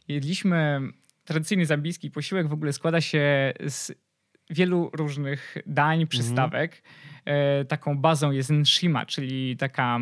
[0.08, 0.82] Jedliśmy
[1.26, 3.92] tradycyjny zambijski posiłek, w ogóle składa się z
[4.50, 6.84] wielu różnych dań, przystawek.
[7.26, 10.00] E, taką bazą jest nshima, czyli taka...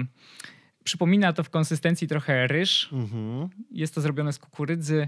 [0.84, 2.89] Przypomina to w konsystencji trochę ryż.
[2.93, 3.49] Mhm.
[3.71, 5.07] Jest to zrobione z kukurydzy.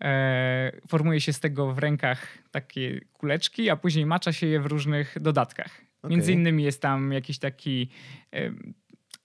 [0.00, 4.66] E, formuje się z tego w rękach takie kuleczki, a później macza się je w
[4.66, 5.80] różnych dodatkach.
[6.02, 6.16] Okej.
[6.16, 7.88] Między innymi jest tam jakiś taki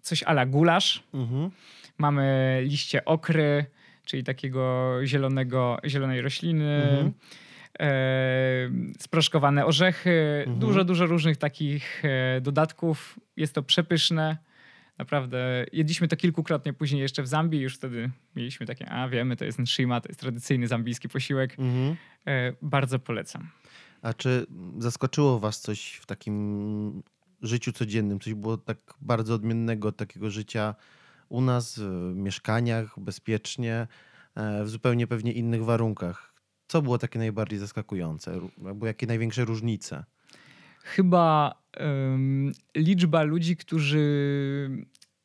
[0.02, 1.04] coś ala gulasz.
[1.14, 1.52] Mhm.
[1.98, 3.66] Mamy liście okry,
[4.08, 6.84] czyli takiego zielonego, zielonej rośliny.
[6.84, 7.14] Mhm.
[7.80, 10.60] E, sproszkowane orzechy, Mhm.
[10.60, 13.20] dużo, dużo różnych takich e, dodatków.
[13.38, 14.38] Jest to przepyszne.
[14.98, 17.62] Naprawdę jedliśmy to kilkukrotnie później jeszcze w Zambii.
[17.62, 21.56] Już wtedy mieliśmy takie, a wiemy, to jest nshima, to jest tradycyjny zambijski posiłek.
[21.60, 21.96] Mhm.
[22.28, 23.50] E, bardzo polecam.
[24.02, 24.46] A czy
[24.78, 27.04] zaskoczyło was coś w takim
[27.42, 28.20] życiu codziennym?
[28.20, 30.76] Coś było tak bardzo odmiennego od takiego życia
[31.30, 33.88] u nas, w mieszkaniach, bezpiecznie,
[34.36, 36.34] e, w zupełnie pewnie innych warunkach?
[36.68, 38.40] Co było takie najbardziej zaskakujące?
[38.66, 40.04] Albo jakie największe różnice?
[40.84, 44.06] Chyba em, liczba ludzi, którzy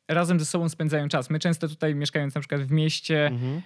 [0.07, 1.29] razem ze sobą spędzają czas.
[1.29, 3.61] My często tutaj mieszkając na przykład w mieście, Mhm.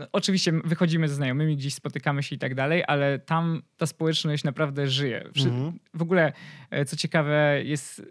[0.00, 4.44] No, oczywiście wychodzimy ze znajomymi, gdzieś spotykamy się i tak dalej, ale tam ta społeczność
[4.44, 5.24] naprawdę żyje.
[5.34, 5.78] Wszy- Mhm.
[5.94, 6.32] W ogóle,
[6.70, 8.02] e, co ciekawe, jest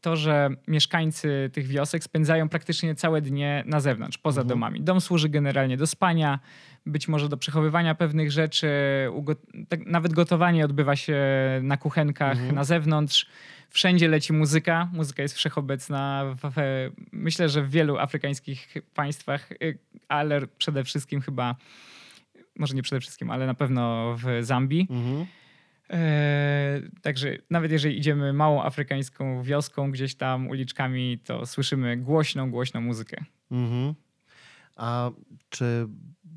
[0.00, 4.48] to, że mieszkańcy tych wiosek spędzają praktycznie całe dnie na zewnątrz, poza Mhm.
[4.48, 4.80] domami.
[4.80, 6.38] Dom służy generalnie do spania,
[6.86, 8.68] być może do przechowywania pewnych rzeczy,
[9.68, 11.16] tak, nawet gotowanie odbywa się
[11.62, 12.54] na kuchenkach, Mhm.
[12.54, 13.26] na zewnątrz.
[13.70, 14.88] Wszędzie leci muzyka.
[14.92, 16.24] Muzyka jest wszechobecna.
[16.42, 21.56] W, w, myślę, że w wielu afrykańskich państwach, y, ale przede wszystkim chyba,
[22.58, 24.86] może nie przede wszystkim, ale na pewno w Zambii.
[24.90, 25.26] Mhm.
[25.90, 32.80] E, także nawet jeżeli idziemy małą afrykańską wioską, gdzieś tam uliczkami, to słyszymy głośną, głośną
[32.80, 33.24] muzykę.
[33.50, 33.94] Mhm.
[34.76, 35.10] A
[35.48, 35.86] czy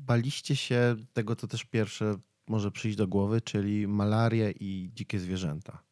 [0.08, 2.14] baliście się tego, co też pierwsze
[2.46, 5.82] może przyjść do głowy, czyli malarię i dzikie zwierzęta?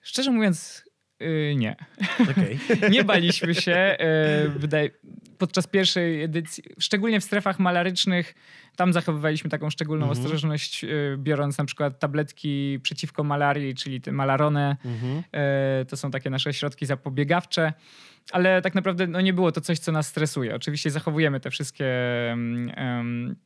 [0.00, 0.84] Szczerze mówiąc,
[1.20, 1.76] yy, nie.
[2.22, 2.58] Okay.
[2.90, 3.96] nie baliśmy się.
[4.44, 4.90] Yy, wydaje,
[5.38, 8.34] podczas pierwszej edycji, szczególnie w strefach malarycznych,
[8.76, 10.24] tam zachowywaliśmy taką szczególną mhm.
[10.24, 14.76] ostrożność, yy, biorąc na przykład tabletki przeciwko malarii, czyli te malarone.
[14.84, 15.14] Mhm.
[15.16, 17.72] Yy, to są takie nasze środki zapobiegawcze.
[18.32, 20.54] Ale tak naprawdę no, nie było to coś, co nas stresuje.
[20.54, 21.86] Oczywiście zachowujemy te wszystkie
[22.76, 23.36] um,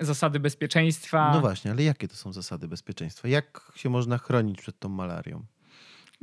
[0.00, 1.30] zasady bezpieczeństwa.
[1.32, 3.28] No właśnie, ale jakie to są zasady bezpieczeństwa?
[3.28, 5.44] Jak się można chronić przed tą malarią?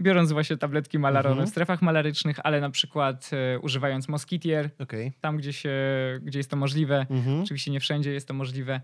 [0.01, 1.47] biorąc właśnie tabletki malarone mhm.
[1.47, 5.11] w strefach malarycznych, ale na przykład e, używając moskitier, okay.
[5.21, 5.71] tam gdzie, się,
[6.21, 7.05] gdzie jest to możliwe.
[7.09, 7.41] Mhm.
[7.41, 8.81] Oczywiście nie wszędzie jest to możliwe.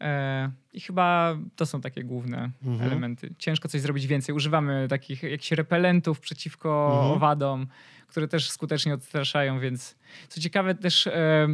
[0.00, 2.90] E, I chyba to są takie główne mhm.
[2.90, 3.34] elementy.
[3.38, 4.34] Ciężko coś zrobić więcej.
[4.34, 7.12] Używamy takich jakichś repelentów przeciwko mhm.
[7.12, 7.66] owadom,
[8.06, 9.96] które też skutecznie odstraszają, więc
[10.28, 11.48] co ciekawe też e,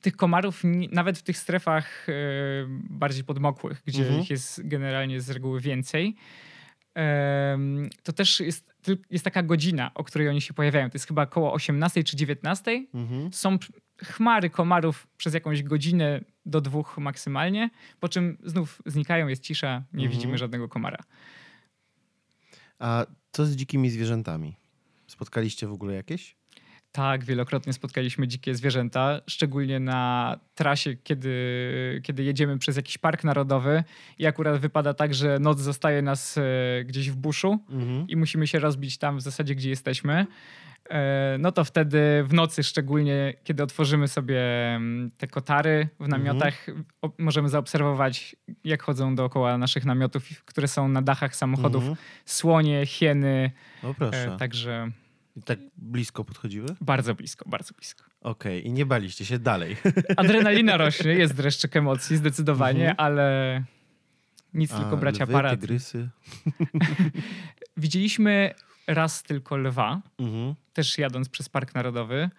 [0.00, 2.12] tych komarów nawet w tych strefach e,
[2.90, 4.20] bardziej podmokłych, gdzie mhm.
[4.20, 6.16] ich jest generalnie z reguły więcej,
[8.02, 8.74] to też jest,
[9.10, 10.90] jest taka godzina, o której oni się pojawiają.
[10.90, 12.86] To jest chyba około 18 czy 19.
[12.94, 13.32] Mhm.
[13.32, 13.58] Są
[14.04, 20.04] chmary komarów przez jakąś godzinę do dwóch maksymalnie, po czym znów znikają, jest cisza, nie
[20.04, 20.10] mhm.
[20.10, 20.98] widzimy żadnego komara.
[22.78, 24.56] A co z dzikimi zwierzętami?
[25.06, 26.36] Spotkaliście w ogóle jakieś?
[26.92, 33.84] Tak, wielokrotnie spotkaliśmy dzikie zwierzęta, szczególnie na trasie, kiedy, kiedy jedziemy przez jakiś park narodowy
[34.18, 36.42] i akurat wypada tak, że noc zostaje nas e,
[36.84, 38.08] gdzieś w buszu mhm.
[38.08, 40.26] i musimy się rozbić tam w zasadzie, gdzie jesteśmy.
[40.92, 44.40] E, no to wtedy w nocy, szczególnie kiedy otworzymy sobie
[44.74, 46.84] mm, te kotary w namiotach, mhm.
[47.18, 51.96] możemy zaobserwować, jak chodzą dookoła naszych namiotów, które są na dachach samochodów, mhm.
[52.24, 53.50] słonie, hieny.
[53.82, 54.34] O proszę.
[54.34, 54.90] E, także
[55.36, 56.66] i tak blisko podchodziły?
[56.80, 58.04] Bardzo blisko, bardzo blisko.
[58.20, 58.70] Okej, okay.
[58.70, 59.76] i nie baliście się dalej.
[60.16, 63.06] Adrenalina rośnie, jest dreszczyk emocji zdecydowanie, mhm.
[63.06, 63.64] ale
[64.54, 65.60] nic, A, tylko bracia lwy, parad.
[65.60, 66.08] tygrysy?
[67.76, 68.54] Widzieliśmy
[68.94, 70.54] raz tylko lwa, mhm.
[70.72, 72.30] też jadąc przez Park Narodowy.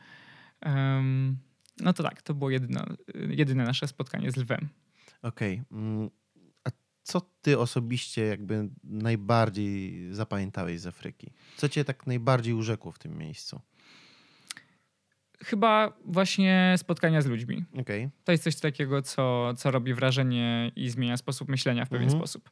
[0.65, 1.37] Um,
[1.79, 2.85] no to tak, to było jedyne,
[3.29, 4.69] jedyne nasze spotkanie z lwem.
[5.21, 5.61] Okej.
[5.69, 5.79] Okay.
[5.79, 6.09] Mm,
[7.03, 11.31] co ty osobiście jakby najbardziej zapamiętałeś z Afryki?
[11.57, 13.61] Co cię tak najbardziej urzekło w tym miejscu?
[15.43, 17.65] Chyba właśnie spotkania z ludźmi.
[17.79, 18.09] Okay.
[18.23, 22.19] To jest coś takiego, co, co robi wrażenie i zmienia sposób myślenia w pewien mhm.
[22.19, 22.49] sposób.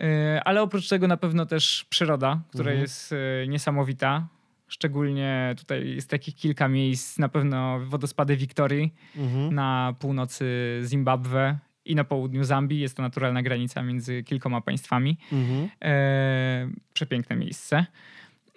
[0.00, 2.80] Y, ale oprócz tego na pewno też przyroda, która mhm.
[2.80, 4.28] jest y, niesamowita.
[4.68, 9.54] Szczególnie tutaj jest takich kilka miejsc, na pewno wodospady Wiktorii mhm.
[9.54, 12.80] na północy Zimbabwe i na południu Zambii.
[12.80, 15.18] Jest to naturalna granica między kilkoma państwami.
[15.32, 15.68] Mhm.
[15.84, 17.86] E, przepiękne miejsce.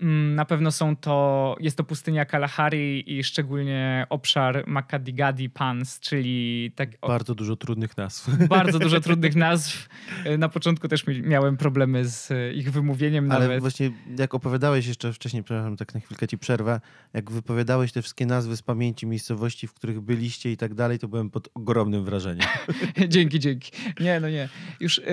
[0.01, 6.71] Mm, na pewno są to, jest to pustynia Kalahari i szczególnie obszar Makadigadi Pans, czyli
[6.75, 6.89] tak...
[7.07, 8.47] Bardzo dużo trudnych nazw.
[8.47, 9.89] Bardzo dużo trudnych nazw.
[10.37, 13.61] Na początku też miałem problemy z ich wymówieniem Ale nawet.
[13.61, 16.81] właśnie jak opowiadałeś jeszcze wcześniej, przepraszam, tak na chwilkę ci przerwę,
[17.13, 21.07] jak wypowiadałeś te wszystkie nazwy z pamięci miejscowości, w których byliście i tak dalej, to
[21.07, 22.47] byłem pod ogromnym wrażeniem.
[23.07, 23.71] dzięki, dzięki.
[23.99, 24.49] Nie, no nie.
[24.79, 25.03] Już y,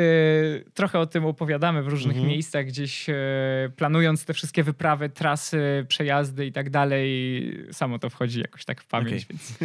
[0.74, 2.28] trochę o tym opowiadamy w różnych mhm.
[2.32, 3.14] miejscach, gdzieś y,
[3.76, 8.80] planując te wszystkie wypowiedzi wyprawy, trasy, przejazdy i tak dalej, samo to wchodzi jakoś tak
[8.80, 9.24] w pamięć.
[9.24, 9.26] Okay.
[9.30, 9.58] Więc...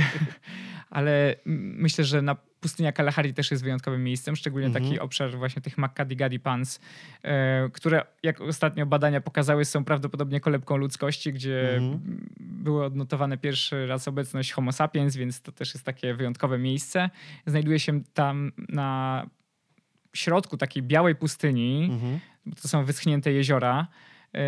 [0.90, 4.86] Ale myślę, że na pustynia Kalahari też jest wyjątkowym miejscem, szczególnie mm -hmm.
[4.86, 6.80] taki obszar właśnie tych Makkadigadi Pans,
[7.22, 11.98] e, które jak ostatnio badania pokazały są prawdopodobnie kolebką ludzkości, gdzie mm -hmm.
[12.40, 17.10] były odnotowane pierwszy raz obecność homo sapiens, więc to też jest takie wyjątkowe miejsce.
[17.46, 19.26] Znajduje się tam na
[20.14, 22.18] środku takiej białej pustyni, mm -hmm.
[22.62, 23.86] to są wyschnięte jeziora,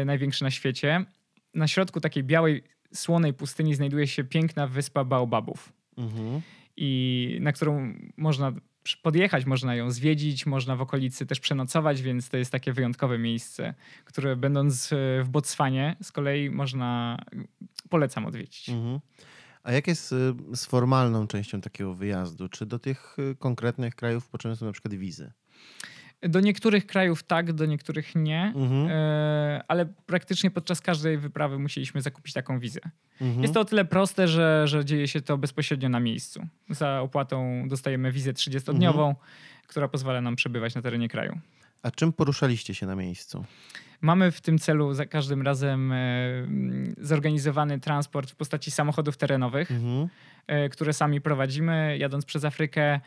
[0.04, 1.04] największy na świecie.
[1.54, 2.62] Na środku takiej białej,
[2.94, 5.72] słonej pustyni znajduje się piękna wyspa Baobabów.
[5.98, 6.40] Mhm.
[6.76, 8.52] I na którą można
[9.02, 13.74] podjechać, można ją zwiedzić, można w okolicy też przenocować, więc to jest takie wyjątkowe miejsce,
[14.04, 14.90] które będąc
[15.24, 17.18] w Botswanie z kolei można,
[17.88, 18.68] polecam odwiedzić.
[18.68, 19.00] Mhm.
[19.62, 20.16] A jak jest y,
[20.56, 22.48] z formalną częścią takiego wyjazdu?
[22.48, 25.32] Czy do tych konkretnych krajów potrzebne są na przykład wizy?
[26.22, 28.88] Do niektórych krajów tak, do niektórych nie, mhm.
[28.90, 32.80] e, ale praktycznie podczas każdej wyprawy musieliśmy zakupić taką wizę.
[33.20, 33.42] Mhm.
[33.42, 36.46] Jest to o tyle proste, że, że dzieje się to bezpośrednio na miejscu.
[36.70, 39.14] Za opłatą dostajemy wizę 30-dniową, mhm.
[39.66, 41.40] która pozwala nam przebywać na terenie kraju.
[41.82, 43.44] A czym poruszaliście się na miejscu?
[44.00, 45.98] Mamy w tym celu za każdym razem e,
[46.98, 50.08] zorganizowany transport w postaci samochodów terenowych, mhm.
[50.46, 53.00] e, które sami prowadzimy, jadąc przez Afrykę.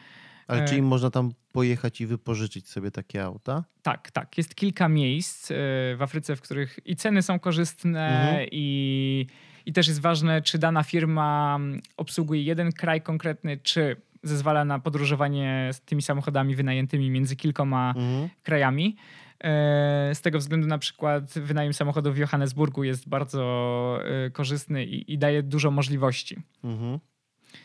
[0.47, 3.63] Ale E, czyli można tam pojechać i wypożyczyć sobie takie auta?
[3.81, 4.37] Tak, tak.
[4.37, 5.55] Jest kilka miejsc e,
[5.95, 8.47] w Afryce, w których i ceny są korzystne, Mhm.
[8.51, 9.27] i,
[9.65, 11.59] i też jest ważne, czy dana firma
[11.97, 18.29] obsługuje jeden kraj konkretny, czy zezwala na podróżowanie z tymi samochodami wynajętymi między kilkoma Mhm.
[18.43, 18.95] krajami.
[19.43, 23.99] E, Z tego względu na przykład wynajem samochodu w Johannesburgu jest bardzo
[24.33, 26.37] korzystny i, i daje dużo możliwości.
[26.63, 26.99] Mhm.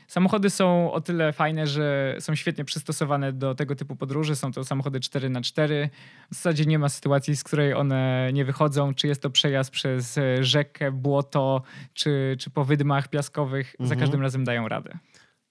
[0.09, 4.36] Samochody są o tyle fajne, że są świetnie przystosowane do tego typu podróży.
[4.36, 5.89] Są to samochody 4x4.
[6.30, 8.95] W zasadzie nie ma sytuacji, z której one nie wychodzą.
[8.95, 11.62] Czy jest to przejazd przez rzekę, błoto,
[11.95, 13.74] czy, czy po wydmach piaskowych.
[13.78, 14.01] Za Mhm.
[14.01, 14.99] każdym razem dają radę.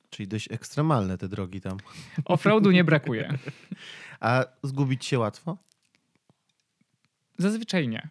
[0.09, 1.77] Czyli dość ekstremalne te drogi tam.
[2.25, 3.33] Offroadu nie brakuje.
[4.19, 5.57] A zgubić się łatwo?
[7.37, 8.09] Zazwyczaj nie.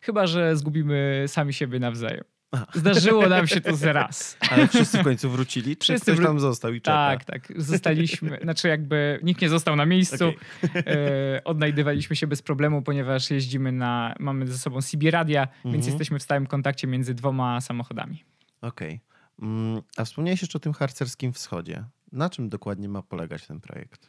[0.00, 2.24] Chyba, że zgubimy sami siebie nawzajem.
[2.52, 2.66] Aha.
[2.74, 4.36] Zdarzyło nam się to z raz.
[4.50, 5.76] Ale wszyscy w końcu wrócili?
[5.76, 6.96] Czy Wszyscy ktoś wró- tam został i czeka?
[6.96, 7.52] Tak, tak.
[7.62, 10.28] Zostaliśmy, znaczy jakby nikt nie został na miejscu.
[10.28, 10.82] Okej.
[10.86, 15.84] E, odnajdywaliśmy się bez problemu, ponieważ jeździmy na, mamy ze sobą CB radia, więc Mhm.
[15.84, 18.24] jesteśmy w stałym kontakcie między dwoma samochodami.
[18.62, 19.00] Okej.
[19.42, 21.84] Mm, A wspomniałeś jeszcze o tym harcerskim wschodzie.
[22.12, 24.08] Na czym dokładnie ma polegać ten projekt?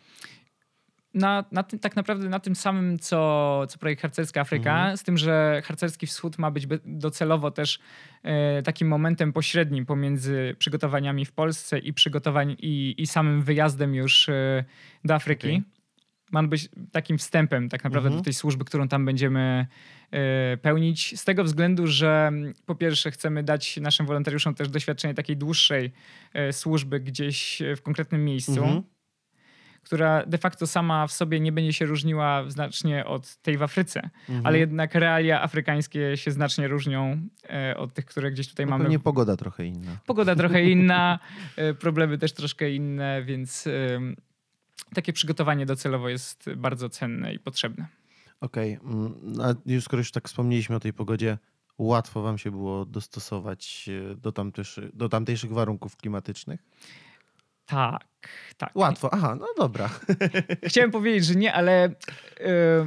[1.18, 4.97] Na, na tym, tak naprawdę na tym samym, co, co projekt Harcerska Afryka, Mhm.
[4.97, 7.80] z tym, że Harcerski Wschód ma być docelowo też
[8.24, 14.30] e, takim momentem pośrednim pomiędzy przygotowaniami w Polsce i przygotowań i, i samym wyjazdem już
[14.30, 14.63] e,
[15.05, 15.47] do Afryki.
[15.47, 15.63] Okej.
[16.32, 18.20] Ma być takim wstępem tak naprawdę Mhm.
[18.22, 19.68] do tej służby, którą tam będziemy
[20.11, 21.20] e, pełnić.
[21.20, 22.32] Z tego względu, że
[22.65, 25.91] po pierwsze chcemy dać naszym wolontariuszom też doświadczenie takiej dłuższej
[26.34, 28.84] e, służby gdzieś w konkretnym miejscu Mhm.
[29.88, 34.09] Która de facto sama w sobie nie będzie się różniła znacznie od tej w Afryce,
[34.29, 34.45] Mhm.
[34.45, 38.83] ale jednak realia afrykańskie się znacznie różnią e, od tych, które gdzieś tutaj No mamy.
[38.83, 39.97] Pewnie pogoda trochę inna.
[40.05, 41.19] Pogoda trochę inna,
[41.55, 44.15] e, problemy też troszkę inne, więc em,
[44.93, 47.88] takie przygotowanie docelowo jest bardzo cenne i potrzebne.
[48.41, 48.73] Okej.
[48.83, 49.13] mm,
[49.43, 51.38] A już skoro już tak wspomnieliśmy o tej pogodzie,
[51.77, 56.63] łatwo wam się było dostosować e, do, tamtejszy, do tamtejszych warunków klimatycznych?
[57.68, 58.05] Tak,
[58.57, 58.72] tak.
[58.76, 59.09] Łatwo.
[59.13, 59.89] Aha, no dobra.
[60.70, 61.89] Chciałem powiedzieć, że nie, ale e,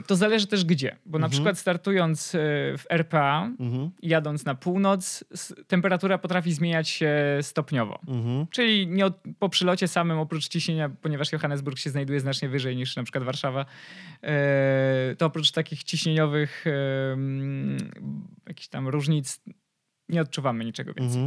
[0.06, 1.30] to zależy też gdzie, bo na Mhm.
[1.30, 2.38] przykład startując e,
[2.78, 3.90] w RPA, Mhm.
[4.02, 5.24] jadąc na północ,
[5.66, 7.98] temperatura potrafi zmieniać się stopniowo.
[8.08, 8.46] Mhm.
[8.50, 12.96] Czyli nie od, po przylocie samym, oprócz ciśnienia, ponieważ Johannesburg się znajduje znacznie wyżej niż
[12.96, 13.66] na przykład Warszawa,
[14.22, 17.90] e, to oprócz takich ciśnieniowych mm,
[18.48, 19.40] jakichś tam różnic
[20.08, 21.22] nie odczuwamy niczego więcej.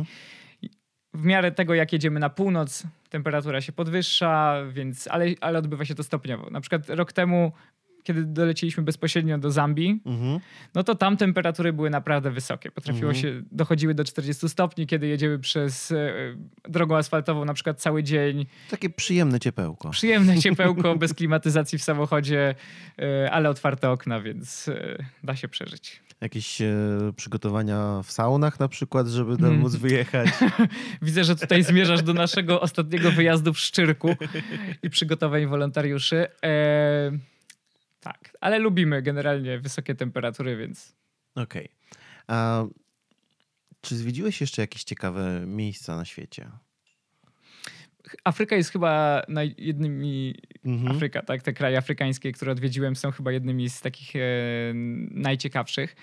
[1.14, 5.96] W miarę tego, jak jedziemy na północ, temperatura się podwyższa, więc, ale, ale odbywa się
[5.96, 6.50] to stopniowo.
[6.50, 7.52] Na przykład rok temu,
[8.04, 10.40] kiedy dolecieliśmy bezpośrednio do Zambii, Mhm.
[10.76, 12.72] no to tam temperatury były naprawdę wysokie.
[12.72, 13.22] Potrafiło Mhm.
[13.22, 16.14] się, dochodziły do 40 stopni, kiedy jedziemy przez e,
[16.70, 18.46] drogą asfaltową na przykład cały dzień.
[18.70, 19.90] Takie przyjemne ciepełko.
[19.90, 22.56] Przyjemne ciepełko, bez klimatyzacji w samochodzie,
[23.00, 26.02] e, ale otwarte okna, więc e, da się przeżyć.
[26.22, 26.74] Jakieś e,
[27.16, 29.60] przygotowania w saunach na przykład, żeby tam Mm.
[29.60, 30.30] móc wyjechać.
[31.02, 34.16] Widzę, że tutaj zmierzasz do naszego ostatniego wyjazdu w Szczyrku
[34.84, 36.28] i przygotowań wolontariuszy.
[36.44, 37.12] E,
[38.04, 40.96] tak, ale lubimy generalnie wysokie temperatury, więc
[41.36, 41.70] Okej.
[42.28, 42.64] A
[43.82, 46.50] czy zwiedziłeś jeszcze jakieś ciekawe miejsca na świecie?
[48.24, 50.36] Afryka jest chyba naj, jednymi
[50.66, 50.96] Mhm.
[50.96, 51.42] Afryka, tak?
[51.42, 54.20] Te kraje afrykańskie, które odwiedziłem, są chyba jednymi z takich e,
[55.12, 55.96] najciekawszych.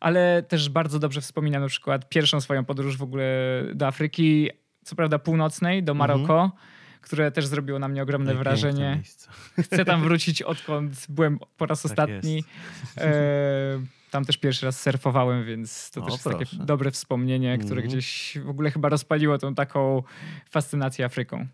[0.00, 4.50] Ale też bardzo dobrze wspominam na przykład pierwszą swoją podróż w ogóle do Afryki,
[4.84, 6.52] co prawda północnej, do Maroko,
[7.00, 8.94] które też zrobiło na mnie ogromne piękne wrażenie.
[8.94, 9.28] miejsce.
[9.62, 12.44] Chcę tam wrócić, odkąd byłem po raz Tak ostatni.
[12.98, 13.12] E,
[14.10, 16.38] tam też pierwszy raz surfowałem, więc to O, też jest proszę.
[16.38, 17.88] takie dobre wspomnienie, które Mhm.
[17.88, 20.02] gdzieś w ogóle chyba rozpaliło tą taką
[20.50, 21.46] fascynację Afryką.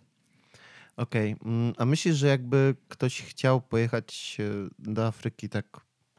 [0.97, 1.37] Okej.
[1.45, 5.67] mm, A myślisz, że jakby ktoś chciał pojechać e, do Afryki tak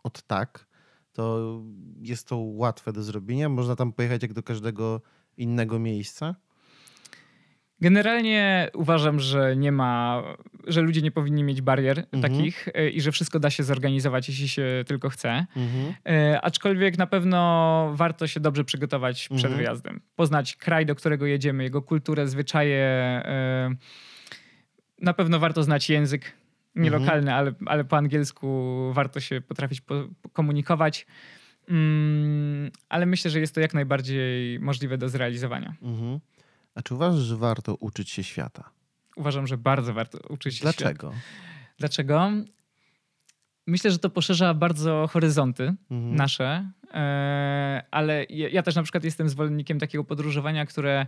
[0.04, 0.68] od tak,
[1.14, 1.40] to
[2.02, 3.50] jest to łatwe do zrobienia?
[3.50, 5.02] Można tam pojechać jak do każdego
[5.38, 6.36] innego miejsca?
[7.82, 10.24] Generalnie uważam, że nie ma,
[10.68, 12.22] że ludzie nie powinni mieć barier Mhm.
[12.34, 15.46] takich e, i że wszystko da się zorganizować, jeśli się tylko chce.
[15.56, 15.94] Mhm.
[16.06, 19.58] E, aczkolwiek na pewno warto się dobrze przygotować przed Mhm.
[19.58, 20.02] wyjazdem.
[20.16, 22.78] Poznać kraj, do którego jedziemy, jego kulturę, zwyczaje.
[22.78, 23.76] E,
[25.02, 26.34] na pewno warto znać język.
[26.76, 27.04] Nie Mhm.
[27.04, 29.96] lokalny, ale, ale po angielsku warto się potrafić po,
[30.34, 31.06] komunikować.
[31.70, 35.74] Mm, ale myślę, że jest to jak najbardziej możliwe do zrealizowania.
[35.82, 36.20] Mhm.
[36.78, 38.70] A czy uważasz, że warto uczyć się świata?
[39.16, 40.78] Uważam, że bardzo warto uczyć się świata.
[40.78, 41.14] Dlaczego?
[41.78, 42.32] Dlaczego?
[43.68, 46.16] Myślę, że to poszerza bardzo horyzonty Mhm.
[46.16, 51.08] nasze, e, ale ja, ja też na przykład jestem zwolennikiem takiego podróżowania, które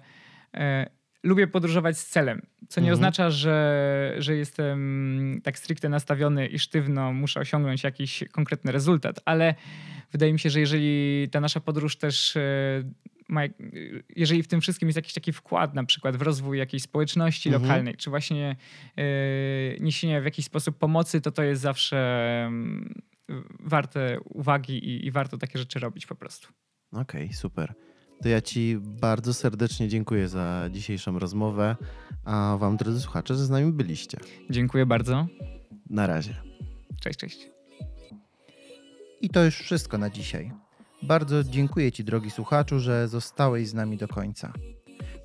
[0.54, 0.90] e,
[1.24, 2.94] lubię podróżować z celem, co nie Mhm.
[2.94, 9.56] oznacza, że, że jestem tak stricte nastawiony i sztywno muszę osiągnąć jakiś konkretny rezultat, ale
[10.12, 12.42] wydaje mi się, że jeżeli ta nasza podróż też e,
[13.30, 13.42] ma,
[14.16, 17.64] jeżeli w tym wszystkim jest jakiś taki wkład na przykład w rozwój jakiejś społeczności Mhm.
[17.64, 18.56] lokalnej, czy właśnie
[18.98, 19.04] e,
[19.80, 21.98] niesienie w jakiś sposób pomocy, to to jest zawsze
[22.48, 23.02] mm,
[23.60, 26.48] warte uwagi i, i warto takie rzeczy robić po prostu.
[26.92, 27.74] Okej, super.
[28.22, 31.76] To ja Ci bardzo serdecznie dziękuję za dzisiejszą rozmowę,
[32.26, 34.18] a Wam, drodzy słuchacze, że z nami byliście.
[34.50, 35.28] Dziękuję bardzo.
[35.90, 36.36] Na razie.
[37.02, 37.50] Cześć, cześć.
[39.22, 40.52] I to już wszystko na dzisiaj.
[41.04, 44.54] Bardzo dziękuję Ci, drogi słuchaczu, że zostałeś z nami do końca.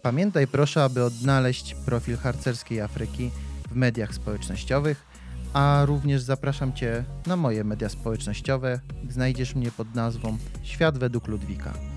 [0.03, 3.31] Pamiętaj proszę, aby odnaleźć profil harcerskiej Afryki
[3.71, 5.07] w mediach społecznościowych,
[5.53, 8.81] a również zapraszam Cię na moje media społecznościowe.
[9.09, 11.94] Znajdziesz mnie pod nazwą Świat według Ludwika.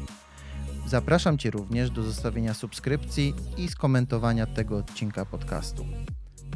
[0.87, 5.85] Zapraszam Cię również do zostawienia subskrypcji i skomentowania tego odcinka podcastu.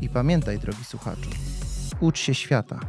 [0.02, 1.30] I pamiętaj, drogi słuchaczu,
[2.00, 2.80] ucz się świata.